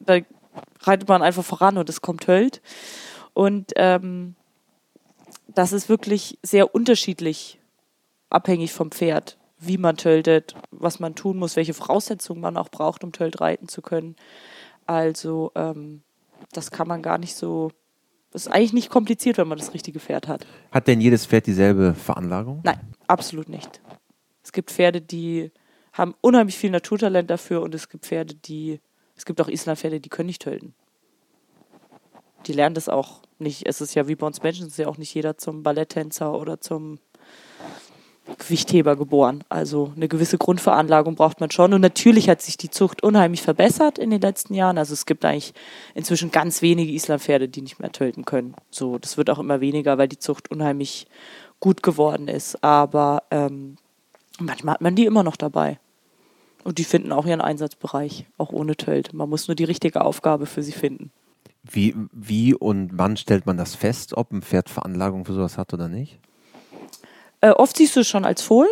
Da 0.00 0.20
reitet 0.80 1.06
man 1.10 1.20
einfach 1.20 1.44
voran 1.44 1.76
und 1.76 1.90
es 1.90 2.00
kommt 2.00 2.22
Tölt. 2.22 2.62
Und 3.34 3.72
ähm, 3.76 4.34
das 5.48 5.74
ist 5.74 5.90
wirklich 5.90 6.38
sehr 6.42 6.74
unterschiedlich, 6.74 7.60
abhängig 8.30 8.72
vom 8.72 8.90
Pferd, 8.90 9.36
wie 9.58 9.76
man 9.76 9.98
töltet, 9.98 10.56
was 10.70 11.00
man 11.00 11.14
tun 11.14 11.36
muss, 11.36 11.54
welche 11.54 11.74
Voraussetzungen 11.74 12.40
man 12.40 12.56
auch 12.56 12.70
braucht, 12.70 13.04
um 13.04 13.12
Tölt 13.12 13.42
reiten 13.42 13.68
zu 13.68 13.82
können. 13.82 14.16
Also 14.86 15.52
ähm, 15.54 16.02
das 16.52 16.70
kann 16.70 16.88
man 16.88 17.02
gar 17.02 17.18
nicht 17.18 17.34
so. 17.34 17.70
Das 18.30 18.46
ist 18.46 18.52
eigentlich 18.52 18.72
nicht 18.72 18.90
kompliziert, 18.90 19.38
wenn 19.38 19.48
man 19.48 19.58
das 19.58 19.72
richtige 19.72 20.00
Pferd 20.00 20.28
hat. 20.28 20.46
Hat 20.70 20.86
denn 20.86 21.00
jedes 21.00 21.26
Pferd 21.26 21.46
dieselbe 21.46 21.94
Veranlagung? 21.94 22.60
Nein, 22.64 22.80
absolut 23.06 23.48
nicht. 23.48 23.80
Es 24.42 24.52
gibt 24.52 24.70
Pferde, 24.70 25.00
die 25.00 25.50
haben 25.92 26.14
unheimlich 26.20 26.56
viel 26.56 26.70
Naturtalent 26.70 27.30
dafür 27.30 27.62
und 27.62 27.74
es 27.74 27.88
gibt 27.88 28.06
Pferde, 28.06 28.34
die. 28.34 28.80
Es 29.16 29.24
gibt 29.24 29.40
auch 29.40 29.48
Islandpferde, 29.48 29.98
die 29.98 30.10
können 30.10 30.26
nicht 30.26 30.42
töten. 30.42 30.74
Die 32.46 32.52
lernen 32.52 32.74
das 32.74 32.90
auch 32.90 33.22
nicht. 33.38 33.66
Es 33.66 33.80
ist 33.80 33.94
ja 33.94 34.06
wie 34.08 34.14
bei 34.14 34.26
uns 34.26 34.42
Menschen, 34.42 34.66
es 34.66 34.72
ist 34.72 34.78
ja 34.78 34.88
auch 34.88 34.98
nicht 34.98 35.14
jeder 35.14 35.38
zum 35.38 35.62
Balletttänzer 35.62 36.38
oder 36.38 36.60
zum 36.60 36.98
Gewichtheber 38.38 38.96
geboren. 38.96 39.44
Also 39.48 39.92
eine 39.94 40.08
gewisse 40.08 40.38
Grundveranlagung 40.38 41.14
braucht 41.14 41.40
man 41.40 41.50
schon. 41.50 41.72
Und 41.72 41.80
natürlich 41.80 42.28
hat 42.28 42.42
sich 42.42 42.56
die 42.56 42.70
Zucht 42.70 43.02
unheimlich 43.02 43.42
verbessert 43.42 43.98
in 43.98 44.10
den 44.10 44.20
letzten 44.20 44.54
Jahren. 44.54 44.78
Also 44.78 44.92
es 44.94 45.06
gibt 45.06 45.24
eigentlich 45.24 45.54
inzwischen 45.94 46.30
ganz 46.30 46.62
wenige 46.62 46.92
Islampferde, 46.92 47.48
die 47.48 47.62
nicht 47.62 47.78
mehr 47.78 47.92
töten 47.92 48.24
können. 48.24 48.54
So, 48.70 48.98
das 48.98 49.16
wird 49.16 49.30
auch 49.30 49.38
immer 49.38 49.60
weniger, 49.60 49.98
weil 49.98 50.08
die 50.08 50.18
Zucht 50.18 50.50
unheimlich 50.50 51.06
gut 51.60 51.82
geworden 51.82 52.28
ist. 52.28 52.62
Aber 52.64 53.22
ähm, 53.30 53.76
manchmal 54.38 54.74
hat 54.74 54.80
man 54.80 54.96
die 54.96 55.06
immer 55.06 55.22
noch 55.22 55.36
dabei. 55.36 55.78
Und 56.64 56.78
die 56.78 56.84
finden 56.84 57.12
auch 57.12 57.26
ihren 57.26 57.40
Einsatzbereich, 57.40 58.26
auch 58.38 58.50
ohne 58.50 58.76
Tölt. 58.76 59.14
Man 59.14 59.28
muss 59.28 59.46
nur 59.46 59.54
die 59.54 59.64
richtige 59.64 60.04
Aufgabe 60.04 60.46
für 60.46 60.64
sie 60.64 60.72
finden. 60.72 61.12
Wie, 61.62 61.94
wie 62.12 62.54
und 62.54 62.90
wann 62.94 63.16
stellt 63.16 63.46
man 63.46 63.56
das 63.56 63.76
fest, 63.76 64.16
ob 64.16 64.32
ein 64.32 64.42
Pferd 64.42 64.68
Veranlagung 64.68 65.24
für 65.24 65.32
sowas 65.32 65.58
hat 65.58 65.72
oder 65.74 65.88
nicht? 65.88 66.18
Äh, 67.40 67.50
oft 67.50 67.76
siehst 67.76 67.96
du 67.96 68.00
es 68.00 68.08
schon 68.08 68.24
als 68.24 68.42
Fohlen. 68.42 68.70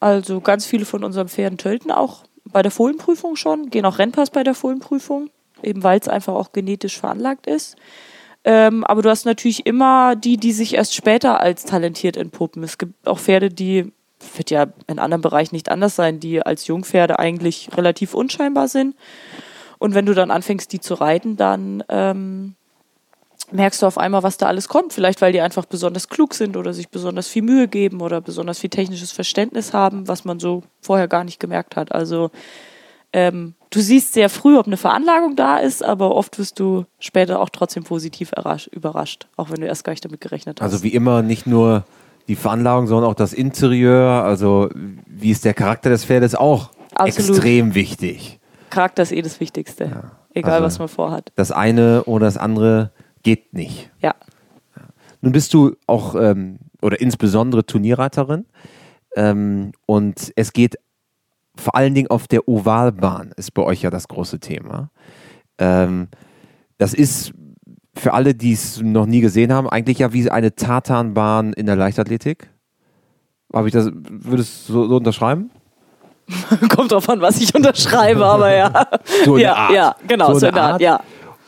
Also 0.00 0.40
ganz 0.40 0.66
viele 0.66 0.84
von 0.84 1.04
unseren 1.04 1.28
Pferden 1.28 1.58
tölten 1.58 1.90
auch 1.90 2.24
bei 2.44 2.62
der 2.62 2.70
Fohlenprüfung 2.70 3.36
schon, 3.36 3.70
gehen 3.70 3.84
auch 3.84 3.98
Rennpass 3.98 4.30
bei 4.30 4.42
der 4.42 4.54
Fohlenprüfung, 4.54 5.30
eben 5.62 5.82
weil 5.82 5.98
es 5.98 6.08
einfach 6.08 6.34
auch 6.34 6.52
genetisch 6.52 6.98
veranlagt 6.98 7.46
ist. 7.46 7.76
Ähm, 8.44 8.84
aber 8.84 9.02
du 9.02 9.10
hast 9.10 9.26
natürlich 9.26 9.66
immer 9.66 10.16
die, 10.16 10.36
die 10.36 10.52
sich 10.52 10.74
erst 10.74 10.94
später 10.94 11.40
als 11.40 11.64
talentiert 11.64 12.16
entpuppen. 12.16 12.62
Es 12.62 12.78
gibt 12.78 13.06
auch 13.06 13.18
Pferde, 13.18 13.50
die, 13.50 13.92
wird 14.36 14.50
ja 14.50 14.66
in 14.86 14.98
anderen 14.98 15.22
Bereichen 15.22 15.54
nicht 15.54 15.70
anders 15.70 15.96
sein, 15.96 16.20
die 16.20 16.40
als 16.42 16.66
Jungpferde 16.66 17.18
eigentlich 17.18 17.68
relativ 17.76 18.14
unscheinbar 18.14 18.68
sind. 18.68 18.96
Und 19.78 19.94
wenn 19.94 20.06
du 20.06 20.14
dann 20.14 20.30
anfängst, 20.30 20.72
die 20.72 20.80
zu 20.80 20.94
reiten, 20.94 21.36
dann 21.36 21.84
ähm, 21.88 22.54
merkst 23.50 23.82
du 23.82 23.86
auf 23.86 23.98
einmal, 23.98 24.22
was 24.22 24.36
da 24.36 24.46
alles 24.46 24.68
kommt. 24.68 24.92
Vielleicht, 24.92 25.20
weil 25.20 25.32
die 25.32 25.40
einfach 25.40 25.64
besonders 25.64 26.08
klug 26.08 26.34
sind 26.34 26.56
oder 26.56 26.72
sich 26.72 26.88
besonders 26.88 27.28
viel 27.28 27.42
Mühe 27.42 27.68
geben 27.68 28.00
oder 28.00 28.20
besonders 28.20 28.58
viel 28.58 28.70
technisches 28.70 29.12
Verständnis 29.12 29.72
haben, 29.72 30.08
was 30.08 30.24
man 30.24 30.38
so 30.40 30.62
vorher 30.80 31.08
gar 31.08 31.24
nicht 31.24 31.40
gemerkt 31.40 31.76
hat. 31.76 31.92
Also 31.92 32.30
ähm, 33.12 33.54
du 33.70 33.80
siehst 33.80 34.12
sehr 34.12 34.28
früh, 34.28 34.58
ob 34.58 34.66
eine 34.66 34.76
Veranlagung 34.76 35.34
da 35.36 35.58
ist, 35.58 35.82
aber 35.82 36.14
oft 36.14 36.38
wirst 36.38 36.60
du 36.60 36.84
später 36.98 37.40
auch 37.40 37.48
trotzdem 37.48 37.84
positiv 37.84 38.32
überrascht, 38.70 39.28
auch 39.36 39.50
wenn 39.50 39.60
du 39.60 39.66
erst 39.66 39.84
gar 39.84 39.92
nicht 39.92 40.04
damit 40.04 40.20
gerechnet 40.20 40.60
hast. 40.60 40.72
Also 40.72 40.84
wie 40.84 40.92
immer 40.92 41.22
nicht 41.22 41.46
nur 41.46 41.84
die 42.28 42.36
Veranlagung, 42.36 42.86
sondern 42.86 43.10
auch 43.10 43.14
das 43.14 43.32
Interieur, 43.32 44.22
also 44.24 44.68
wie 45.06 45.30
ist 45.30 45.44
der 45.46 45.54
Charakter 45.54 45.88
des 45.88 46.04
Pferdes 46.04 46.34
auch 46.34 46.70
Absolut. 46.94 47.30
extrem 47.30 47.74
wichtig. 47.74 48.38
Charakter 48.68 49.02
ist 49.02 49.12
eh 49.12 49.22
das 49.22 49.40
Wichtigste, 49.40 49.84
ja. 49.84 50.10
egal 50.34 50.62
also 50.62 50.66
was 50.66 50.78
man 50.78 50.88
vorhat. 50.88 51.32
Das 51.36 51.50
eine 51.50 52.04
oder 52.04 52.26
das 52.26 52.36
andere 52.36 52.90
geht 53.22 53.52
nicht. 53.52 53.90
Ja. 54.00 54.14
Nun 55.20 55.32
bist 55.32 55.52
du 55.54 55.74
auch 55.86 56.14
ähm, 56.14 56.58
oder 56.80 57.00
insbesondere 57.00 57.66
Turnierreiterin 57.66 58.46
ähm, 59.16 59.72
und 59.86 60.32
es 60.36 60.52
geht 60.52 60.78
vor 61.56 61.74
allen 61.74 61.94
Dingen 61.94 62.08
auf 62.08 62.28
der 62.28 62.48
Ovalbahn 62.48 63.32
ist 63.36 63.52
bei 63.52 63.62
euch 63.62 63.82
ja 63.82 63.90
das 63.90 64.06
große 64.06 64.38
Thema. 64.38 64.90
Ähm, 65.58 66.08
das 66.78 66.94
ist 66.94 67.32
für 67.96 68.12
alle, 68.14 68.34
die 68.34 68.52
es 68.52 68.80
noch 68.80 69.06
nie 69.06 69.20
gesehen 69.20 69.52
haben, 69.52 69.68
eigentlich 69.68 69.98
ja 69.98 70.12
wie 70.12 70.30
eine 70.30 70.54
Tartanbahn 70.54 71.52
in 71.52 71.66
der 71.66 71.74
Leichtathletik. 71.74 72.48
Habe 73.52 73.68
ich 73.68 73.72
das, 73.72 73.90
würdest 73.92 74.68
du 74.68 74.72
so, 74.72 74.88
so 74.88 74.96
unterschreiben? 74.96 75.50
Kommt 76.68 76.92
drauf 76.92 77.08
an, 77.08 77.20
was 77.20 77.40
ich 77.40 77.54
unterschreibe, 77.54 78.24
aber 78.24 78.54
ja. 78.54 78.86
So 79.24 79.34
eine 79.34 79.42
ja, 79.42 79.54
Art. 79.54 79.72
ja, 79.72 79.96
genau, 80.06 80.34
so, 80.34 80.40
so 80.40 80.46
eine 80.46 80.60
Art, 80.60 80.72
Art, 80.74 80.80
ja. 80.80 81.00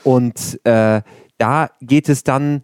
Und 0.02 0.58
äh, 0.64 1.02
da 1.40 1.70
geht 1.80 2.08
es 2.08 2.24
dann 2.24 2.62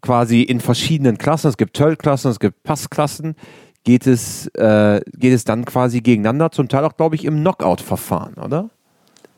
quasi 0.00 0.42
in 0.42 0.60
verschiedenen 0.60 1.18
Klassen. 1.18 1.48
Es 1.48 1.56
gibt 1.56 1.74
Töllklassen, 1.74 2.30
es 2.30 2.40
gibt 2.40 2.62
Passklassen 2.62 3.36
geht 3.84 4.06
es, 4.06 4.46
äh, 4.54 5.00
geht 5.16 5.32
es 5.32 5.44
dann 5.44 5.64
quasi 5.64 6.00
gegeneinander, 6.00 6.50
zum 6.50 6.68
Teil 6.68 6.84
auch, 6.84 6.96
glaube 6.96 7.16
ich, 7.16 7.24
im 7.24 7.40
Knockout-Verfahren, 7.40 8.34
oder? 8.34 8.70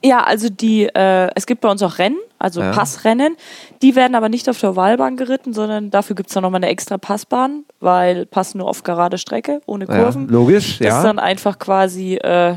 Ja, 0.03 0.23
also 0.23 0.51
die, 0.51 0.85
äh, 0.85 1.31
es 1.35 1.47
gibt 1.47 1.63
bei 1.63 1.71
uns 1.71 1.83
auch 1.83 1.99
Rennen, 1.99 2.19
also 2.39 2.61
ja. 2.61 2.73
Passrennen. 2.73 3.37
Die 3.81 3.97
werden 3.97 4.15
aber 4.15 4.29
nicht 4.29 4.49
auf 4.51 4.61
der 4.61 4.73
Ovalbahn 4.73 5.17
geritten, 5.17 5.55
sondern 5.55 5.91
dafür 5.91 6.15
gibt 6.15 6.29
es 6.29 6.35
dann 6.35 6.43
nochmal 6.43 6.59
eine 6.59 6.69
extra 6.69 6.99
Passbahn, 6.99 7.65
weil 7.81 8.27
Pass 8.27 8.55
nur 8.55 8.69
auf 8.69 8.83
gerade 8.83 9.17
Strecke, 9.17 9.63
ohne 9.65 9.87
Kurven. 9.87 10.27
Ja, 10.27 10.33
logisch, 10.33 10.79
ja. 10.79 10.89
Das 10.89 10.99
ist 10.99 11.05
dann 11.05 11.19
einfach 11.19 11.59
quasi 11.59 12.17
äh, 12.17 12.57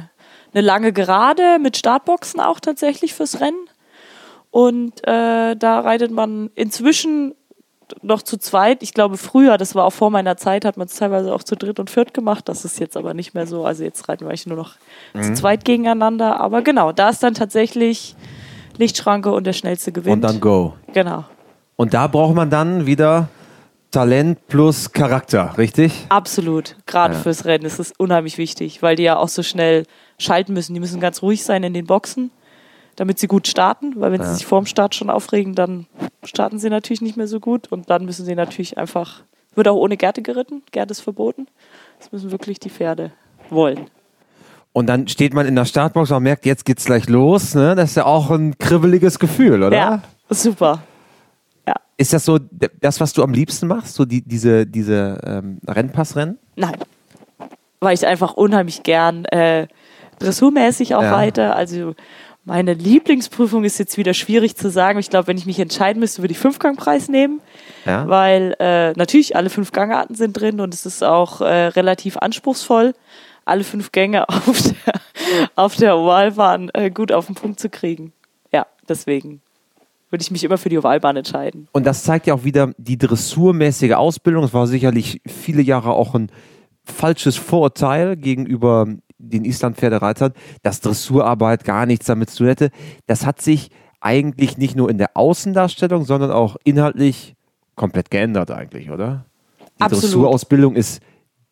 eine 0.53 0.61
lange 0.61 0.91
Gerade 0.91 1.57
mit 1.59 1.77
Startboxen 1.77 2.41
auch 2.41 2.59
tatsächlich 2.59 3.13
fürs 3.13 3.39
Rennen. 3.39 3.66
Und 4.57 5.07
äh, 5.07 5.55
da 5.55 5.81
reitet 5.81 6.09
man 6.09 6.49
inzwischen 6.55 7.35
noch 8.01 8.23
zu 8.23 8.37
zweit. 8.37 8.81
Ich 8.81 8.95
glaube, 8.95 9.15
früher, 9.17 9.55
das 9.59 9.75
war 9.75 9.85
auch 9.85 9.93
vor 9.93 10.09
meiner 10.09 10.35
Zeit, 10.35 10.65
hat 10.65 10.77
man 10.77 10.87
es 10.87 10.95
teilweise 10.95 11.31
auch 11.31 11.43
zu 11.43 11.55
dritt 11.55 11.79
und 11.79 11.91
viert 11.91 12.11
gemacht. 12.15 12.49
Das 12.49 12.65
ist 12.65 12.79
jetzt 12.79 12.97
aber 12.97 13.13
nicht 13.13 13.35
mehr 13.35 13.45
so. 13.45 13.65
Also 13.65 13.83
jetzt 13.83 14.09
reiten 14.09 14.25
wir 14.25 14.29
eigentlich 14.29 14.47
nur 14.47 14.57
noch 14.57 14.73
mhm. 15.13 15.21
zu 15.21 15.33
zweit 15.35 15.63
gegeneinander. 15.63 16.39
Aber 16.39 16.63
genau, 16.63 16.91
da 16.91 17.09
ist 17.09 17.21
dann 17.21 17.35
tatsächlich 17.35 18.15
Lichtschranke 18.77 19.31
und 19.31 19.45
der 19.45 19.53
schnellste 19.53 19.91
gewinnt. 19.91 20.15
Und 20.15 20.21
dann 20.23 20.39
Go. 20.41 20.73
Genau. 20.91 21.25
Und 21.75 21.93
da 21.93 22.07
braucht 22.07 22.33
man 22.33 22.49
dann 22.49 22.87
wieder 22.87 23.29
Talent 23.91 24.47
plus 24.47 24.91
Charakter, 24.91 25.53
richtig? 25.59 26.07
Absolut. 26.09 26.77
Gerade 26.87 27.13
ja. 27.13 27.19
fürs 27.19 27.45
Rennen 27.45 27.65
ist 27.65 27.77
es 27.77 27.93
unheimlich 27.95 28.39
wichtig, 28.39 28.81
weil 28.81 28.95
die 28.95 29.03
ja 29.03 29.17
auch 29.17 29.29
so 29.29 29.43
schnell 29.43 29.83
schalten 30.17 30.53
müssen. 30.53 30.73
Die 30.73 30.79
müssen 30.79 30.99
ganz 30.99 31.21
ruhig 31.21 31.43
sein 31.43 31.61
in 31.61 31.75
den 31.75 31.85
Boxen 31.85 32.32
damit 32.97 33.19
sie 33.19 33.27
gut 33.27 33.47
starten, 33.47 33.93
weil 33.95 34.12
wenn 34.12 34.21
ja. 34.21 34.27
sie 34.27 34.36
sich 34.36 34.45
vorm 34.45 34.65
Start 34.65 34.95
schon 34.95 35.10
aufregen, 35.10 35.53
dann 35.53 35.86
starten 36.23 36.60
sie 36.60 36.69
natürlich 36.69 37.01
nicht 37.01 37.15
mehr 37.15 37.27
so 37.27 37.39
gut 37.39 37.71
und 37.71 37.89
dann 37.89 38.03
müssen 38.03 38.25
sie 38.25 38.36
natürlich 38.36 38.77
einfach, 38.77 39.23
wird 39.55 39.67
auch 39.69 39.77
ohne 39.77 39.95
Gärte 39.95 40.21
geritten, 40.21 40.63
Gärte 40.71 40.91
ist 40.91 41.01
verboten, 41.01 41.47
das 41.99 42.12
müssen 42.12 42.31
wirklich 42.31 42.60
die 42.60 42.71
Pferde 42.71 43.12
wollen. 43.49 43.86
Und 44.73 44.88
dann 44.88 45.07
steht 45.07 45.33
man 45.33 45.45
in 45.45 45.55
der 45.55 45.65
Startbox 45.65 46.12
und 46.12 46.23
merkt, 46.23 46.45
jetzt 46.45 46.65
geht's 46.65 46.86
gleich 46.86 47.07
los, 47.07 47.55
ne? 47.55 47.75
Das 47.75 47.91
ist 47.91 47.95
ja 47.95 48.05
auch 48.05 48.29
ein 48.29 48.57
kribbeliges 48.57 49.17
Gefühl, 49.17 49.63
oder? 49.63 49.75
Ja, 49.75 50.01
super. 50.29 50.83
Ja. 51.67 51.75
Ist 51.97 52.13
das 52.13 52.25
so 52.25 52.38
das, 52.81 52.99
was 52.99 53.13
du 53.13 53.23
am 53.23 53.31
liebsten 53.31 53.67
machst, 53.67 53.95
so 53.95 54.05
die, 54.05 54.21
diese, 54.21 54.65
diese 54.67 55.19
ähm, 55.23 55.60
Rennpassrennen? 55.67 56.38
Nein. 56.55 56.77
Weil 57.79 57.93
ich 57.95 58.05
einfach 58.05 58.33
unheimlich 58.33 58.83
gern 58.83 59.25
äh, 59.25 59.67
dressurmäßig 60.19 60.95
auch 60.95 61.03
ja. 61.03 61.15
reite. 61.15 61.55
Also 61.55 61.93
meine 62.47 62.73
Lieblingsprüfung 62.73 63.65
ist 63.65 63.77
jetzt 63.77 63.97
wieder 63.97 64.13
schwierig 64.13 64.55
zu 64.55 64.69
sagen. 64.69 64.99
Ich 64.99 65.10
glaube, 65.10 65.27
wenn 65.27 65.38
ich 65.38 65.45
mich 65.45 65.60
entscheiden 65.60 65.99
müsste, 65.99 66.23
würde 66.23 66.31
ich 66.31 66.39
Fünfgangpreis 66.39 67.10
nehmen, 67.10 67.41
ja. 67.86 68.07
weil 68.07 68.55
äh, 68.60 68.93
natürlich 68.93 69.36
alle 69.36 69.49
fünf 69.49 69.73
Gangarten 69.73 70.15
sind 70.15 70.31
drin 70.39 70.62
und 70.62 70.73
es 70.73 70.86
ist 70.86 71.03
auch 71.03 71.41
äh, 71.41 71.67
relativ 71.67 72.15
anspruchsvoll, 72.15 72.93
alle 73.43 73.65
fünf 73.65 73.91
Gänge 73.91 74.29
auf 74.29 74.62
der, 74.62 75.01
auf 75.55 75.75
der 75.75 75.97
Ovalbahn 75.97 76.71
äh, 76.73 76.89
gut 76.89 77.12
auf 77.12 77.25
den 77.25 77.36
Punkt 77.36 77.60
zu 77.60 77.69
kriegen. 77.69 78.13
Ja, 78.53 78.65
deswegen 78.88 79.41
würde 80.10 80.21
ich 80.21 80.31
mich 80.31 80.45
immer 80.45 80.57
für 80.57 80.69
die 80.69 80.77
Ovalbahn 80.77 81.17
entscheiden. 81.17 81.67
Und 81.73 81.86
das 81.86 82.03
zeigt 82.03 82.27
ja 82.27 82.33
auch 82.33 82.45
wieder 82.45 82.71
die 82.77 82.97
dressurmäßige 82.97 83.91
Ausbildung. 83.91 84.45
Es 84.45 84.53
war 84.53 84.67
sicherlich 84.67 85.21
viele 85.27 85.62
Jahre 85.62 85.91
auch 85.91 86.15
ein 86.15 86.31
falsches 86.86 87.36
Vorurteil 87.36 88.15
gegenüber 88.15 88.88
den 89.17 89.45
Islandpferdereitern, 89.45 90.34
dass 90.62 90.82
Dressurarbeit 90.82 91.63
gar 91.63 91.86
nichts 91.86 92.06
damit 92.06 92.30
zu 92.30 92.39
tun 92.39 92.47
hätte. 92.47 92.69
Das 93.06 93.25
hat 93.25 93.41
sich 93.41 93.69
eigentlich 93.99 94.58
nicht 94.58 94.75
nur 94.75 94.89
in 94.89 94.97
der 94.97 95.17
Außendarstellung, 95.17 96.06
sondern 96.06 96.32
auch 96.32 96.58
inhaltlich 96.63 97.36
komplett 97.75 98.12
geändert 98.12 98.51
eigentlich, 98.51 98.91
oder? 98.91 99.25
Die 99.77 99.82
Absolut. 99.82 100.03
Dressurausbildung 100.03 100.75
ist 100.75 101.01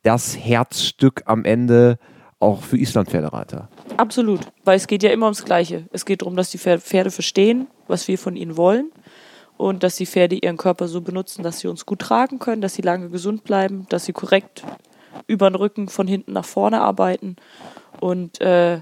das 0.04 0.38
Herzstück 0.38 1.24
am 1.26 1.46
Ende 1.46 1.98
auch 2.40 2.62
für 2.62 2.78
Islandpferdereiter. 2.78 3.70
Absolut, 3.98 4.42
weil 4.64 4.78
es 4.78 4.88
geht 4.88 5.04
ja 5.04 5.10
immer 5.10 5.26
ums 5.26 5.46
Gleiche. 5.46 5.88
Es 5.92 6.06
geht 6.06 6.22
darum, 6.22 6.36
dass 6.36 6.52
die 6.52 6.58
Pferde 6.58 7.12
verstehen, 7.12 7.68
was 7.88 8.08
wir 8.08 8.18
von 8.18 8.36
ihnen 8.36 8.58
wollen 8.58 8.92
und 9.58 9.84
dass 9.84 9.96
die 9.96 10.06
Pferde 10.06 10.36
ihren 10.36 10.58
Körper 10.58 10.88
so 10.88 11.02
benutzen, 11.02 11.44
dass 11.44 11.60
sie 11.60 11.68
uns 11.68 11.86
gut 11.86 12.00
tragen 12.00 12.40
können, 12.40 12.62
dass 12.62 12.76
sie 12.76 12.82
lange 12.82 13.10
gesund 13.10 13.44
bleiben, 13.44 13.86
dass 13.90 14.06
sie 14.06 14.14
korrekt 14.14 14.64
über 15.28 15.50
den 15.50 15.56
Rücken 15.56 15.88
von 15.90 16.08
hinten 16.08 16.34
nach 16.34 16.46
vorne 16.46 16.82
arbeiten. 16.82 17.36
Und 18.00 18.42
äh, 18.42 18.82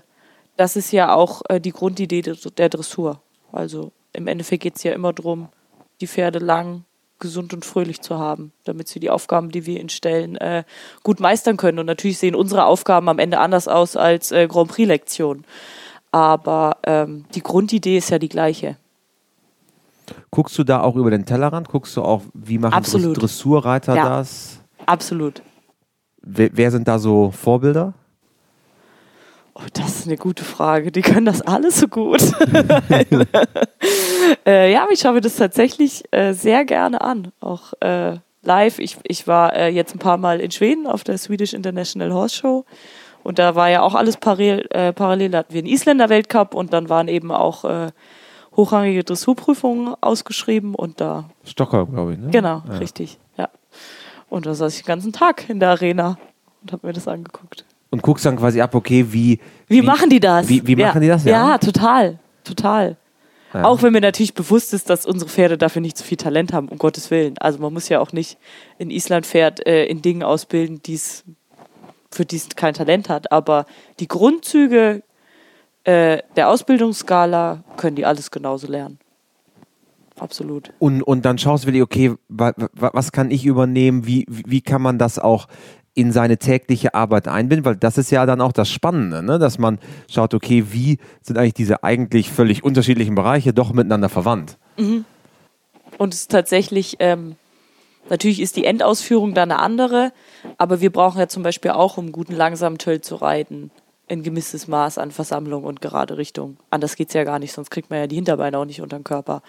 das 0.58 0.76
ist 0.76 0.91
ja 0.91 1.13
auch 1.13 1.41
äh, 1.50 1.60
die 1.60 1.72
Grundidee 1.72 2.22
der 2.22 2.69
Dressur. 2.69 3.22
Also 3.52 3.91
im 4.13 4.28
Endeffekt 4.28 4.63
geht 4.63 4.76
es 4.76 4.84
ja 4.84 4.93
immer 4.93 5.13
darum, 5.13 5.50
die 6.02 6.08
Pferde 6.08 6.39
lang, 6.39 6.86
gesund 7.19 7.54
und 7.54 7.63
fröhlich 7.63 8.02
zu 8.02 8.19
haben, 8.19 8.52
damit 8.65 8.89
sie 8.89 9.00
die 9.00 9.10
Aufgaben, 9.10 9.50
die 9.50 9.65
wir 9.65 9.80
ihnen 9.80 9.89
stellen, 9.89 10.36
äh, 10.36 10.63
gut 11.04 11.19
meistern 11.19 11.58
können. 11.58 11.80
Und 11.80 11.86
natürlich 11.86 12.17
sehen 12.17 12.36
unsere 12.36 12.65
Aufgaben 12.65 13.08
am 13.08 13.17
Ende 13.17 13.39
anders 13.39 13.67
aus 13.67 13.96
als 13.96 14.32
äh, 14.32 14.48
Grand 14.48 14.69
Prix-Lektionen. 14.69 15.46
Aber 16.12 16.78
ähm, 16.84 17.26
die 17.34 17.41
Grundidee 17.41 17.98
ist 17.98 18.10
ja 18.10 18.19
die 18.19 18.30
gleiche. 18.30 18.78
Guckst 20.32 20.58
du 20.60 20.63
da 20.63 20.82
auch 20.82 20.96
über 20.96 21.10
den 21.12 21.26
Tellerrand? 21.26 21.69
Guckst 21.69 21.96
du 21.96 22.02
auch, 22.02 22.22
wie 22.34 22.58
machen 22.58 22.74
Absolut. 22.74 23.22
Dressurreiter 23.22 23.96
ja. 23.96 24.10
das? 24.10 24.60
Absolut. 24.86 25.41
Wer, 26.24 26.50
wer 26.54 26.72
sind 26.72 26.88
da 26.88 26.98
so 27.00 27.32
Vorbilder? 27.32 27.94
Oh, 29.56 29.62
das 29.74 30.00
ist 30.00 30.08
eine 30.08 30.18
gute 30.18 30.44
Frage. 30.44 30.92
Die 30.92 31.02
können 31.02 31.26
das 31.26 31.42
alle 31.42 31.70
so 31.70 31.88
gut. 31.88 32.22
äh, 34.46 34.72
ja, 34.72 34.88
ich 34.92 35.00
schaue 35.00 35.14
mir 35.14 35.22
das 35.22 35.36
tatsächlich 35.36 36.04
äh, 36.12 36.34
sehr 36.34 36.66
gerne 36.66 37.02
an. 37.02 37.32
Auch 37.40 37.74
äh, 37.82 38.18
live. 38.42 38.80
Ich, 38.80 38.98
ich 39.04 39.28
war 39.28 39.56
äh, 39.56 39.68
jetzt 39.68 39.94
ein 39.94 40.00
paar 40.00 40.18
Mal 40.18 40.40
in 40.40 40.50
Schweden 40.50 40.88
auf 40.88 41.04
der 41.04 41.20
Swedish 41.20 41.54
International 41.54 42.12
Horse 42.14 42.36
Show. 42.36 42.66
Und 43.24 43.38
da 43.38 43.54
war 43.56 43.70
ja 43.70 43.82
auch 43.82 43.94
alles 43.94 44.18
parallel. 44.18 44.66
Äh, 44.72 44.92
parallel 44.92 45.30
da 45.30 45.40
hatten 45.40 45.54
wir 45.54 45.60
einen 45.60 45.68
Isländer 45.68 46.10
Weltcup 46.10 46.56
und 46.56 46.74
dann 46.74 46.90
waren 46.90 47.08
eben 47.08 47.32
auch 47.32 47.64
äh, 47.66 47.92
hochrangige 48.56 49.04
Dressurprüfungen 49.04 49.94
ausgeschrieben. 50.02 50.74
Und 50.74 51.00
da. 51.00 51.26
Stockholm, 51.44 51.92
glaube 51.92 52.14
ich. 52.14 52.20
Ne? 52.20 52.32
Genau, 52.32 52.64
ja. 52.68 52.78
richtig. 52.78 53.20
Ja. 53.38 53.50
Und 54.34 54.48
da 54.48 54.56
saß 54.56 54.74
ich 54.74 54.82
den 54.82 54.88
ganzen 54.88 55.13
Tag 55.13 55.48
in 55.48 55.60
der 55.60 55.69
Arena 55.69 56.17
und 56.63 56.72
habe 56.72 56.88
mir 56.88 56.93
das 56.93 57.08
angeguckt. 57.08 57.65
Und 57.91 58.02
guckst 58.02 58.26
dann 58.26 58.36
quasi 58.36 58.62
ab, 58.62 58.74
okay, 58.74 59.06
wie. 59.10 59.39
Wie, 59.67 59.78
wie 59.78 59.82
machen 59.84 60.10
die 60.10 60.19
das? 60.19 60.50
Wie, 60.50 60.65
wie 60.65 60.76
ja. 60.76 60.88
machen 60.88 61.02
die 61.02 61.08
das? 61.08 61.24
Ja, 61.24 61.50
ja 61.52 61.58
total. 61.60 62.17
Total. 62.43 62.98
Ja. 63.54 63.65
Auch 63.65 63.84
wenn 63.84 63.93
mir 63.93 64.02
natürlich 64.02 64.34
bewusst 64.34 64.74
ist, 64.74 64.89
dass 64.89 65.06
unsere 65.06 65.30
Pferde 65.30 65.60
dafür 65.60 65.84
nicht 65.84 66.00
so 66.00 66.04
viel 66.04 66.17
Talent 66.17 66.52
haben, 66.52 66.67
um 66.69 66.80
Gottes 66.80 67.12
Willen. 67.12 67.38
Also 67.38 67.60
man 67.60 67.72
muss 67.74 67.89
ja 67.89 68.00
auch 68.00 68.12
nicht 68.12 68.39
in 68.80 68.89
Island 68.89 69.28
Pferd 69.28 69.63
äh, 69.67 69.86
in 69.86 70.02
Dingen 70.02 70.24
ausbilden, 70.24 70.82
die's, 70.82 71.26
für 72.10 72.26
die 72.26 72.38
es 72.38 72.50
kein 72.56 72.74
Talent 72.74 73.10
hat. 73.10 73.32
Aber 73.32 73.67
die 74.00 74.08
Grundzüge 74.08 75.04
äh, 75.84 76.24
der 76.36 76.50
Ausbildungsskala 76.50 77.63
können 77.78 77.96
die 77.96 78.06
alles 78.08 78.32
genauso 78.32 78.65
lernen. 78.65 78.98
Absolut. 80.24 80.72
Und, 80.80 81.04
und 81.04 81.26
dann 81.26 81.38
schaust 81.38 81.64
du 81.64 81.68
wirklich, 81.68 81.84
okay, 81.84 82.16
wa, 82.30 82.54
wa, 82.56 82.92
was 82.94 83.12
kann 83.12 83.30
ich 83.30 83.46
übernehmen? 83.46 84.08
Wie, 84.08 84.26
wie 84.28 84.62
kann 84.62 84.82
man 84.82 84.98
das 84.98 85.20
auch 85.20 85.48
in 85.94 86.12
seine 86.12 86.38
tägliche 86.38 86.96
Arbeit 86.96 87.28
einbinden? 87.28 87.66
Weil 87.66 87.76
das 87.76 87.98
ist 87.98 88.10
ja 88.12 88.26
dann 88.26 88.42
auch 88.42 88.52
das 88.52 88.70
Spannende, 88.70 89.22
ne? 89.22 89.38
dass 89.38 89.60
man 89.60 89.80
schaut, 90.10 90.34
okay, 90.34 90.66
wie 90.72 90.98
sind 91.22 91.38
eigentlich 91.38 91.54
diese 91.54 91.84
eigentlich 91.84 92.32
völlig 92.32 92.64
unterschiedlichen 92.64 93.16
Bereiche 93.16 93.54
doch 93.54 93.74
miteinander 93.74 94.10
verwandt? 94.10 94.58
Mhm. 94.78 95.06
Und 95.98 96.14
es 96.14 96.22
ist 96.22 96.32
tatsächlich, 96.32 96.98
ähm, 97.00 97.36
natürlich 98.10 98.42
ist 98.42 98.56
die 98.56 98.66
Endausführung 98.66 99.34
dann 99.34 99.52
eine 99.52 99.60
andere, 99.60 100.12
aber 100.58 100.82
wir 100.82 100.92
brauchen 100.92 101.20
ja 101.20 101.28
zum 101.28 101.44
Beispiel 101.44 101.72
auch, 101.72 101.98
um 101.98 102.12
guten 102.12 102.34
langsamen 102.34 102.80
Töll 102.80 103.02
zu 103.02 103.16
reiten, 103.16 103.70
ein 104.10 104.24
gewisses 104.24 104.68
Maß 104.68 104.98
an 104.98 105.12
Versammlung 105.12 105.64
und 105.64 105.82
gerade 105.82 106.18
Richtung. 106.18 106.58
Anders 106.70 106.96
geht 106.96 107.10
es 107.10 107.14
ja 107.14 107.24
gar 107.24 107.40
nicht, 107.40 107.54
sonst 107.54 107.70
kriegt 107.70 107.90
man 107.90 108.00
ja 108.00 108.08
die 108.08 108.16
Hinterbeine 108.16 108.58
auch 108.58 108.66
nicht 108.66 108.82
unter 108.82 108.98
den 108.98 109.04
Körper. 109.04 109.42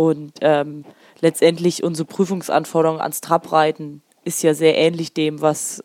Und 0.00 0.34
ähm, 0.42 0.84
letztendlich 1.20 1.82
unsere 1.82 2.06
Prüfungsanforderungen 2.06 3.00
ans 3.00 3.20
Trabreiten 3.20 4.00
ist 4.22 4.44
ja 4.44 4.54
sehr 4.54 4.78
ähnlich 4.78 5.12
dem, 5.12 5.40
was, 5.40 5.82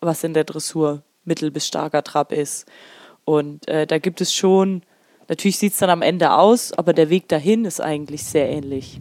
was 0.00 0.22
in 0.22 0.34
der 0.34 0.44
Dressur 0.44 1.02
mittel- 1.24 1.50
bis 1.50 1.66
starker 1.66 2.04
Trab 2.04 2.30
ist. 2.30 2.66
Und 3.24 3.66
äh, 3.66 3.84
da 3.88 3.98
gibt 3.98 4.20
es 4.20 4.32
schon, 4.32 4.82
natürlich 5.28 5.58
sieht 5.58 5.72
es 5.72 5.80
dann 5.80 5.90
am 5.90 6.02
Ende 6.02 6.34
aus, 6.34 6.72
aber 6.74 6.92
der 6.92 7.10
Weg 7.10 7.28
dahin 7.28 7.64
ist 7.64 7.80
eigentlich 7.80 8.22
sehr 8.22 8.48
ähnlich. 8.48 9.00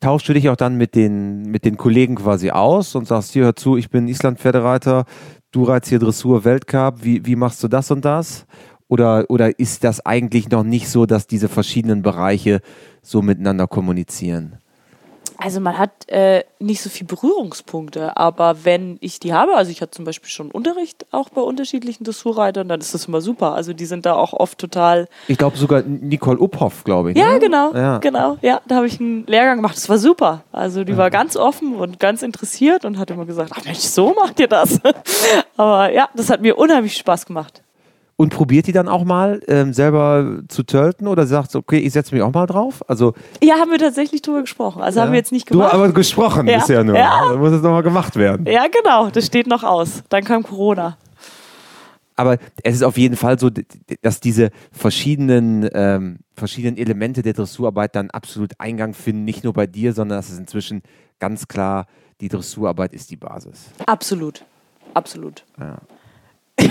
Tauschst 0.00 0.28
du 0.28 0.32
dich 0.32 0.48
auch 0.48 0.56
dann 0.56 0.76
mit 0.76 0.96
den, 0.96 1.42
mit 1.42 1.64
den 1.64 1.76
Kollegen 1.76 2.16
quasi 2.16 2.50
aus 2.50 2.96
und 2.96 3.06
sagst, 3.06 3.34
hier 3.34 3.44
hör 3.44 3.54
zu, 3.54 3.76
ich 3.76 3.88
bin 3.88 4.08
Island-Pferdereiter, 4.08 5.04
du 5.52 5.62
reitest 5.62 5.90
hier 5.90 6.00
Dressur 6.00 6.44
Weltcup, 6.44 7.04
wie, 7.04 7.24
wie 7.24 7.36
machst 7.36 7.62
du 7.62 7.68
das 7.68 7.92
und 7.92 8.04
das? 8.04 8.46
Oder, 8.90 9.26
oder 9.28 9.58
ist 9.58 9.84
das 9.84 10.04
eigentlich 10.04 10.50
noch 10.50 10.64
nicht 10.64 10.88
so, 10.88 11.06
dass 11.06 11.28
diese 11.28 11.48
verschiedenen 11.48 12.02
Bereiche 12.02 12.60
so 13.02 13.22
miteinander 13.22 13.68
kommunizieren? 13.68 14.58
Also 15.38 15.60
man 15.60 15.78
hat 15.78 16.08
äh, 16.08 16.42
nicht 16.58 16.82
so 16.82 16.90
viel 16.90 17.06
Berührungspunkte, 17.06 18.16
aber 18.16 18.64
wenn 18.64 18.98
ich 19.00 19.20
die 19.20 19.32
habe, 19.32 19.54
also 19.54 19.70
ich 19.70 19.80
hatte 19.80 19.92
zum 19.92 20.04
Beispiel 20.04 20.28
schon 20.28 20.50
Unterricht 20.50 21.06
auch 21.12 21.30
bei 21.30 21.40
unterschiedlichen 21.40 22.02
Dressurreitern, 22.02 22.68
dann 22.68 22.80
ist 22.80 22.92
das 22.92 23.06
immer 23.06 23.20
super. 23.20 23.54
Also 23.54 23.72
die 23.72 23.86
sind 23.86 24.04
da 24.04 24.16
auch 24.16 24.32
oft 24.32 24.58
total. 24.58 25.06
Ich 25.28 25.38
glaube 25.38 25.56
sogar 25.56 25.82
Nicole 25.82 26.38
Uphoff, 26.40 26.82
glaube 26.82 27.12
ich. 27.12 27.16
Ja, 27.16 27.34
ne? 27.34 27.38
genau, 27.38 27.72
Ja. 27.72 27.98
genau. 27.98 28.38
Ja, 28.42 28.60
da 28.66 28.74
habe 28.74 28.86
ich 28.88 29.00
einen 29.00 29.24
Lehrgang 29.26 29.58
gemacht. 29.58 29.76
Das 29.76 29.88
war 29.88 29.98
super. 29.98 30.42
Also 30.50 30.82
die 30.82 30.96
war 30.96 31.10
ganz 31.10 31.36
offen 31.36 31.76
und 31.76 32.00
ganz 32.00 32.22
interessiert 32.22 32.84
und 32.84 32.98
hat 32.98 33.10
immer 33.10 33.24
gesagt, 33.24 33.52
ach 33.54 33.64
Mensch, 33.64 33.78
so 33.78 34.14
macht 34.14 34.40
ihr 34.40 34.48
das. 34.48 34.80
aber 35.56 35.92
ja, 35.92 36.08
das 36.14 36.28
hat 36.28 36.42
mir 36.42 36.58
unheimlich 36.58 36.96
Spaß 36.96 37.24
gemacht. 37.24 37.62
Und 38.20 38.34
probiert 38.34 38.66
die 38.66 38.72
dann 38.72 38.86
auch 38.86 39.04
mal 39.04 39.40
ähm, 39.48 39.72
selber 39.72 40.42
zu 40.48 40.62
tölten 40.62 41.08
oder 41.08 41.26
sagt, 41.26 41.56
okay, 41.56 41.78
ich 41.78 41.94
setze 41.94 42.14
mich 42.14 42.22
auch 42.22 42.34
mal 42.34 42.44
drauf? 42.46 42.82
Also, 42.86 43.14
Ja, 43.42 43.54
haben 43.54 43.70
wir 43.70 43.78
tatsächlich 43.78 44.20
drüber 44.20 44.42
gesprochen. 44.42 44.82
Also 44.82 45.00
haben 45.00 45.12
wir 45.12 45.16
jetzt 45.18 45.32
nicht 45.32 45.46
gemacht. 45.46 45.72
Du 45.72 45.74
aber 45.74 45.90
gesprochen 45.90 46.46
Ja. 46.46 46.58
bisher 46.58 46.84
nur. 46.84 46.98
Ja. 46.98 47.30
Da 47.30 47.36
muss 47.38 47.50
es 47.52 47.62
nochmal 47.62 47.82
gemacht 47.82 48.16
werden. 48.16 48.44
ja, 48.44 48.66
genau. 48.66 49.08
Das 49.08 49.24
steht 49.24 49.46
noch 49.46 49.62
aus. 49.64 50.02
Dann 50.10 50.22
kam 50.24 50.42
Corona. 50.42 50.98
Aber 52.14 52.36
es 52.62 52.74
ist 52.74 52.82
auf 52.82 52.98
jeden 52.98 53.16
Fall 53.16 53.38
so, 53.38 53.48
dass 54.02 54.20
diese 54.20 54.50
verschiedenen, 54.70 55.66
ähm, 55.72 56.18
verschiedenen 56.36 56.76
Elemente 56.76 57.22
der 57.22 57.32
Dressurarbeit 57.32 57.96
dann 57.96 58.10
absolut 58.10 58.52
Eingang 58.58 58.92
finden, 58.92 59.24
nicht 59.24 59.44
nur 59.44 59.54
bei 59.54 59.66
dir, 59.66 59.94
sondern 59.94 60.18
dass 60.18 60.28
es 60.28 60.38
inzwischen 60.38 60.82
ganz 61.20 61.48
klar, 61.48 61.86
die 62.20 62.28
Dressurarbeit 62.28 62.92
ist 62.92 63.10
die 63.10 63.16
Basis. 63.16 63.70
Absolut. 63.86 64.44
Absolut. 64.92 65.42
Ja. 65.58 65.78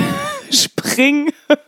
Springen. 0.52 1.32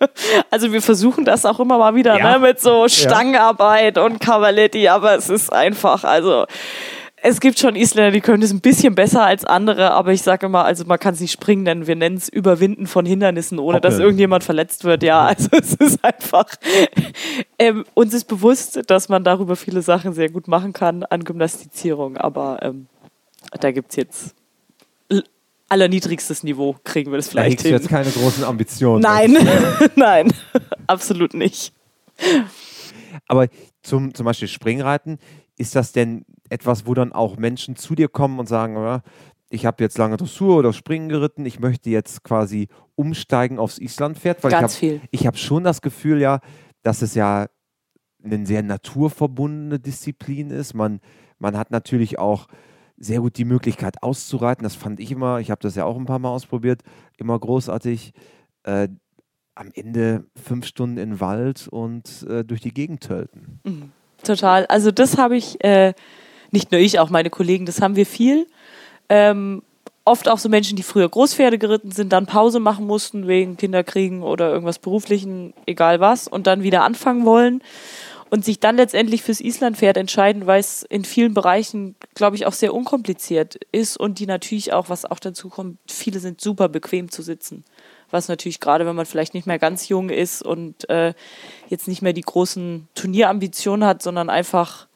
Also 0.52 0.72
wir 0.74 0.82
versuchen 0.82 1.26
das 1.26 1.46
auch 1.46 1.60
immer 1.60 1.78
mal 1.78 1.96
wieder 1.96 2.18
Ja. 2.18 2.34
ne, 2.34 2.40
mit 2.48 2.60
so 2.60 2.88
Stangenarbeit 2.88 3.98
und 3.98 4.20
Cavaletti, 4.20 4.88
aber 4.90 5.16
es 5.16 5.30
ist 5.30 5.52
einfach, 5.52 6.04
also 6.04 6.46
es 7.24 7.40
gibt 7.40 7.60
schon 7.60 7.76
Isländer, 7.76 8.12
die 8.12 8.22
können 8.22 8.42
es 8.44 8.52
ein 8.52 8.62
bisschen 8.62 8.96
besser 8.96 9.24
als 9.24 9.46
andere, 9.46 9.92
aber 9.92 10.12
ich 10.12 10.22
sage 10.24 10.46
immer, 10.48 10.66
also 10.66 10.86
man 10.86 11.00
kann 11.00 11.14
es 11.14 11.20
nicht 11.20 11.32
springen 11.32 11.64
nennen, 11.64 11.88
wir 11.88 11.96
nennen 11.96 12.18
es 12.18 12.30
Überwinden 12.30 12.88
von 12.88 13.06
Hindernissen, 13.06 13.60
ohne 13.60 13.80
dass 13.82 13.94
Hoppeln. 13.96 14.06
irgendjemand 14.06 14.44
verletzt 14.44 14.84
wird. 14.84 15.04
Ja, 15.04 15.22
also 15.28 15.48
es 15.60 15.74
ist 15.76 16.04
einfach, 16.04 16.46
ähm, 17.60 17.86
uns 17.94 18.14
ist 18.14 18.26
bewusst, 18.26 18.82
dass 18.88 19.10
man 19.10 19.24
darüber 19.24 19.56
viele 19.56 19.82
Sachen 19.82 20.14
sehr 20.14 20.30
gut 20.30 20.48
machen 20.48 20.74
kann 20.74 21.04
an 21.04 21.24
Gymnastizierung, 21.24 22.18
aber 22.18 22.60
ähm, 22.62 22.88
da 23.60 23.72
gibt 23.72 23.92
es 23.92 23.96
jetzt 23.98 24.36
allerniedrigstes 25.72 26.44
Niveau, 26.44 26.76
kriegen 26.84 27.12
wir 27.12 27.18
das 27.18 27.28
Da 27.28 27.32
vielleicht 27.32 27.60
du 27.62 27.64
hin. 27.64 27.74
jetzt 27.74 27.88
keine 27.88 28.12
großen 28.12 28.44
Ambitionen. 28.44 29.02
Nein, 29.02 29.38
nein, 29.96 30.34
absolut 30.86 31.34
nicht. 31.34 31.74
Aber 33.28 33.48
zum, 33.82 34.14
zum 34.14 34.26
Beispiel 34.26 34.50
Springreiten, 34.50 35.18
ist 35.58 35.76
das 35.76 35.94
denn 35.94 36.26
etwas, 36.50 36.86
wo 36.86 36.94
dann 36.94 37.14
auch 37.14 37.38
Menschen 37.38 37.78
zu 37.78 37.96
dir 37.96 38.10
kommen 38.10 38.38
und 38.40 38.48
sagen, 38.48 38.76
ja, 38.76 39.02
ich 39.50 39.66
habe 39.66 39.82
jetzt 39.84 39.98
lange 39.98 40.18
Dressur 40.18 40.58
oder 40.58 40.74
Springen 40.74 41.08
geritten, 41.08 41.46
ich 41.46 41.60
möchte 41.60 41.90
jetzt 41.90 42.24
quasi 42.24 42.68
umsteigen 42.96 43.58
aufs 43.58 43.78
Islandpferd? 43.78 44.44
Weil 44.44 44.52
Ganz 44.52 44.74
ich 44.74 44.80
viel. 44.80 44.98
habe 44.98 45.08
ich 45.12 45.28
hab 45.28 45.38
schon 45.38 45.64
das 45.64 45.82
Gefühl, 45.82 46.20
ja, 46.20 46.40
dass 46.84 47.02
es 47.02 47.16
ja 47.16 47.48
eine 48.24 48.46
sehr 48.46 48.62
naturverbundene 48.62 49.80
Disziplin 49.80 50.52
ist. 50.52 50.74
Man, 50.74 51.00
man 51.40 51.58
hat 51.58 51.72
natürlich 51.72 52.20
auch 52.20 52.48
sehr 53.02 53.20
gut 53.20 53.38
die 53.38 53.46
Möglichkeit 53.46 54.04
auszureiten. 54.04 54.64
Das 54.64 54.76
fand 54.76 55.00
ich 55.00 55.12
immer, 55.12 55.40
ich 55.40 55.52
habe 55.52 55.62
das 55.62 55.76
ja 55.76 55.86
auch 55.86 55.98
ein 55.98 56.06
paar 56.06 56.20
Mal 56.20 56.30
ausprobiert, 56.30 56.82
immer 57.18 57.38
großartig. 57.38 58.14
Äh, 58.64 58.90
am 59.56 59.70
Ende 59.74 60.26
fünf 60.42 60.66
Stunden 60.66 60.98
in 60.98 61.12
den 61.12 61.20
Wald 61.20 61.68
und 61.68 62.26
äh, 62.30 62.44
durch 62.44 62.62
die 62.62 62.74
Gegend 62.74 63.04
tölten. 63.04 63.60
Total. 64.24 64.66
Also 64.68 64.92
das 64.92 65.18
habe 65.18 65.36
ich, 65.36 65.62
äh, 65.64 65.94
nicht 66.52 66.72
nur 66.72 66.80
ich, 66.80 67.00
auch 67.00 67.10
meine 67.10 67.30
Kollegen, 67.30 67.66
das 67.66 67.82
haben 67.82 67.96
wir 67.96 68.06
viel. 68.06 68.48
Ähm, 69.10 69.62
oft 70.06 70.30
auch 70.30 70.38
so 70.38 70.48
Menschen, 70.48 70.78
die 70.78 70.84
früher 70.84 71.08
Großpferde 71.08 71.58
geritten 71.58 71.92
sind, 71.92 72.14
dann 72.14 72.26
Pause 72.26 72.60
machen 72.60 72.88
mussten 72.88 73.28
wegen 73.28 73.58
Kinderkriegen 73.58 74.24
oder 74.24 74.52
irgendwas 74.52 74.80
Beruflichen, 74.80 75.54
egal 75.66 76.00
was, 76.00 76.28
und 76.28 76.48
dann 76.48 76.64
wieder 76.64 76.84
anfangen 76.84 77.26
wollen 77.26 77.62
und 78.32 78.46
sich 78.46 78.62
dann 78.62 78.78
letztendlich 78.78 79.24
fürs 79.24 79.42
Islandpferd 79.42 79.98
entscheiden, 79.98 80.48
weil 80.48 80.62
es 80.62 80.84
in 80.84 81.04
vielen 81.04 81.34
Bereichen, 81.34 81.96
glaube 82.16 82.38
ich, 82.38 82.46
auch 82.46 82.54
sehr 82.54 82.74
unkompliziert 82.74 83.60
ist 83.74 83.98
und 83.98 84.20
die 84.20 84.26
natürlich 84.26 84.72
auch, 84.72 84.88
was 84.88 85.04
auch 85.04 85.20
dazu 85.20 85.50
kommt, 85.50 85.78
viele 85.86 86.22
sind 86.22 86.40
super 86.40 86.70
bequem 86.70 87.12
zu 87.12 87.22
sitzen. 87.24 87.66
Was 88.10 88.30
natürlich 88.30 88.62
gerade, 88.62 88.86
wenn 88.86 88.96
man 88.96 89.06
vielleicht 89.06 89.34
nicht 89.34 89.48
mehr 89.48 89.60
ganz 89.60 89.90
jung 89.90 90.10
ist 90.10 90.42
und 90.42 90.90
äh, 90.90 91.14
jetzt 91.68 91.90
nicht 91.90 92.02
mehr 92.02 92.14
die 92.14 92.22
großen 92.22 92.88
Turnierambitionen 92.96 93.86
hat, 93.86 94.02
sondern 94.02 94.30
einfach 94.30 94.88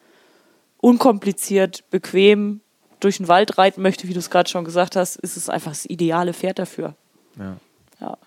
unkompliziert, 0.78 1.84
bequem 1.89 2.62
durch 3.02 3.17
den 3.17 3.28
Wald 3.28 3.58
reiten 3.58 3.82
möchte, 3.82 4.08
wie 4.08 4.13
du 4.13 4.19
es 4.19 4.30
gerade 4.30 4.50
schon 4.50 4.63
gesagt 4.63 4.95
hast, 4.95 5.17
ist 5.17 5.36
es 5.36 5.50
einfach 5.50 5.71
das 5.71 5.86
ideale 5.86 6.34
Pferd 6.34 6.58
dafür. 6.58 6.95
Ja. 7.38 7.58
Ja. 8.00 8.17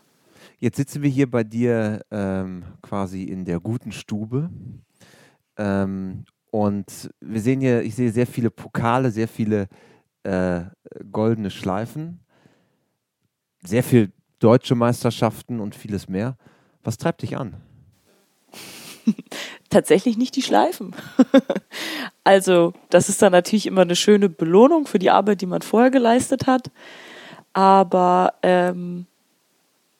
Jetzt 0.61 0.77
sitzen 0.77 1.03
wir 1.03 1.09
hier 1.09 1.31
bei 1.31 1.45
dir 1.45 2.05
ähm, 2.11 2.65
quasi 2.83 3.23
in 3.23 3.47
der 3.47 3.59
guten 3.59 3.93
Stube. 3.93 4.51
Ähm, 5.59 6.25
und 6.51 7.11
wir 7.21 7.41
sehen 7.41 7.61
hier, 7.61 7.83
ich 7.83 7.95
sehe 7.95 8.11
sehr 8.11 8.27
viele 8.27 8.51
Pokale, 8.51 9.11
sehr 9.11 9.29
viele 9.29 9.69
äh, 10.23 10.63
goldene 11.13 11.51
Schleifen, 11.51 12.21
sehr 13.63 13.83
viel 13.83 14.13
deutsche 14.39 14.75
Meisterschaften 14.75 15.61
und 15.61 15.75
vieles 15.75 16.09
mehr. 16.09 16.37
Was 16.83 16.97
treibt 16.97 17.23
dich 17.23 17.37
an? 17.37 17.57
tatsächlich 19.71 20.17
nicht 20.17 20.37
die 20.37 20.43
Schleifen. 20.43 20.95
also, 22.25 22.73
das 22.91 23.09
ist 23.09 23.21
dann 23.23 23.33
natürlich 23.33 23.67
immer 23.67 23.83
eine 23.83 23.97
schöne 23.97 24.29
Belohnung 24.29 24.87
für 24.87 24.99
die 24.99 25.11
Arbeit, 25.11 25.41
die 25.41 25.47
man 25.47 25.63
vorher 25.63 25.91
geleistet 25.91 26.47
hat. 26.47 26.71
Aber 27.53 28.35
ähm, 28.43 29.07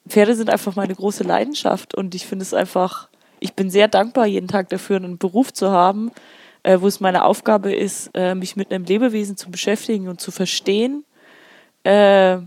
Pferde 0.07 0.35
sind 0.35 0.49
einfach 0.49 0.75
meine 0.75 0.95
große 0.95 1.23
Leidenschaft 1.23 1.93
und 1.95 2.15
ich 2.15 2.25
finde 2.25 2.43
es 2.43 2.53
einfach, 2.53 3.08
ich 3.39 3.53
bin 3.53 3.69
sehr 3.69 3.87
dankbar, 3.87 4.25
jeden 4.25 4.47
Tag 4.47 4.69
dafür 4.69 4.97
einen 4.97 5.17
Beruf 5.17 5.53
zu 5.53 5.71
haben, 5.71 6.11
äh, 6.63 6.79
wo 6.81 6.87
es 6.87 6.99
meine 6.99 7.23
Aufgabe 7.23 7.73
ist, 7.73 8.11
äh, 8.13 8.35
mich 8.35 8.55
mit 8.55 8.71
einem 8.71 8.85
Lebewesen 8.85 9.37
zu 9.37 9.49
beschäftigen 9.49 10.07
und 10.07 10.19
zu 10.21 10.31
verstehen, 10.31 11.05
äh, 11.83 12.37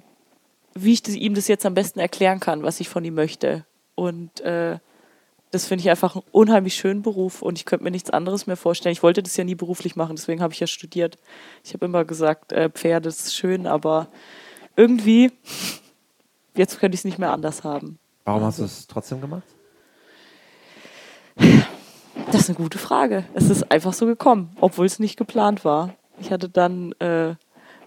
wie 0.75 0.93
ich 0.93 1.03
das, 1.03 1.15
ihm 1.15 1.35
das 1.35 1.49
jetzt 1.49 1.67
am 1.67 1.75
besten 1.75 2.01
erklären 2.01 2.41
kann, 2.41 2.63
was 2.63 2.81
ich 2.81 2.89
von 2.89 3.05
ihm 3.05 3.15
möchte. 3.15 3.65
Und 3.95 4.41
äh, 4.41 4.79
das 5.51 5.67
finde 5.67 5.83
ich 5.83 5.91
einfach 5.91 6.15
einen 6.15 6.25
unheimlich 6.33 6.75
schönen 6.75 7.03
Beruf 7.03 7.43
und 7.43 7.59
ich 7.59 7.67
könnte 7.67 7.85
mir 7.85 7.91
nichts 7.91 8.11
anderes 8.11 8.47
mehr 8.47 8.57
vorstellen. 8.57 8.95
Ich 8.95 9.03
wollte 9.03 9.23
das 9.23 9.37
ja 9.37 9.45
nie 9.45 9.55
beruflich 9.55 9.97
machen, 9.97 10.17
deswegen 10.17 10.41
habe 10.41 10.55
ich 10.55 10.61
ja 10.61 10.67
studiert. 10.67 11.19
Ich 11.63 11.75
habe 11.75 11.85
immer 11.85 12.05
gesagt, 12.05 12.53
äh, 12.53 12.71
Pferde 12.71 13.11
ist 13.11 13.35
schön, 13.35 13.67
aber 13.67 14.09
irgendwie, 14.77 15.31
jetzt 16.57 16.81
könnte 16.81 16.95
ich 16.95 17.01
es 17.01 17.05
nicht 17.05 17.19
mehr 17.19 17.33
anders 17.33 17.65
haben. 17.65 17.99
Warum 18.25 18.43
hast 18.43 18.61
du 18.61 18.65
es 18.65 18.87
trotzdem 18.87 19.21
gemacht? 19.21 19.45
Das 22.31 22.43
ist 22.43 22.49
eine 22.51 22.57
gute 22.57 22.79
Frage. 22.79 23.25
Es 23.35 23.51
ist 23.51 23.71
einfach 23.71 23.93
so 23.93 24.07
gekommen, 24.07 24.57
obwohl 24.61 24.87
es 24.87 24.99
nicht 24.99 25.17
geplant 25.17 25.65
war. 25.65 25.91
Ich 26.21 26.31
hatte 26.31 26.49
dann 26.49 26.93
äh, 26.99 27.35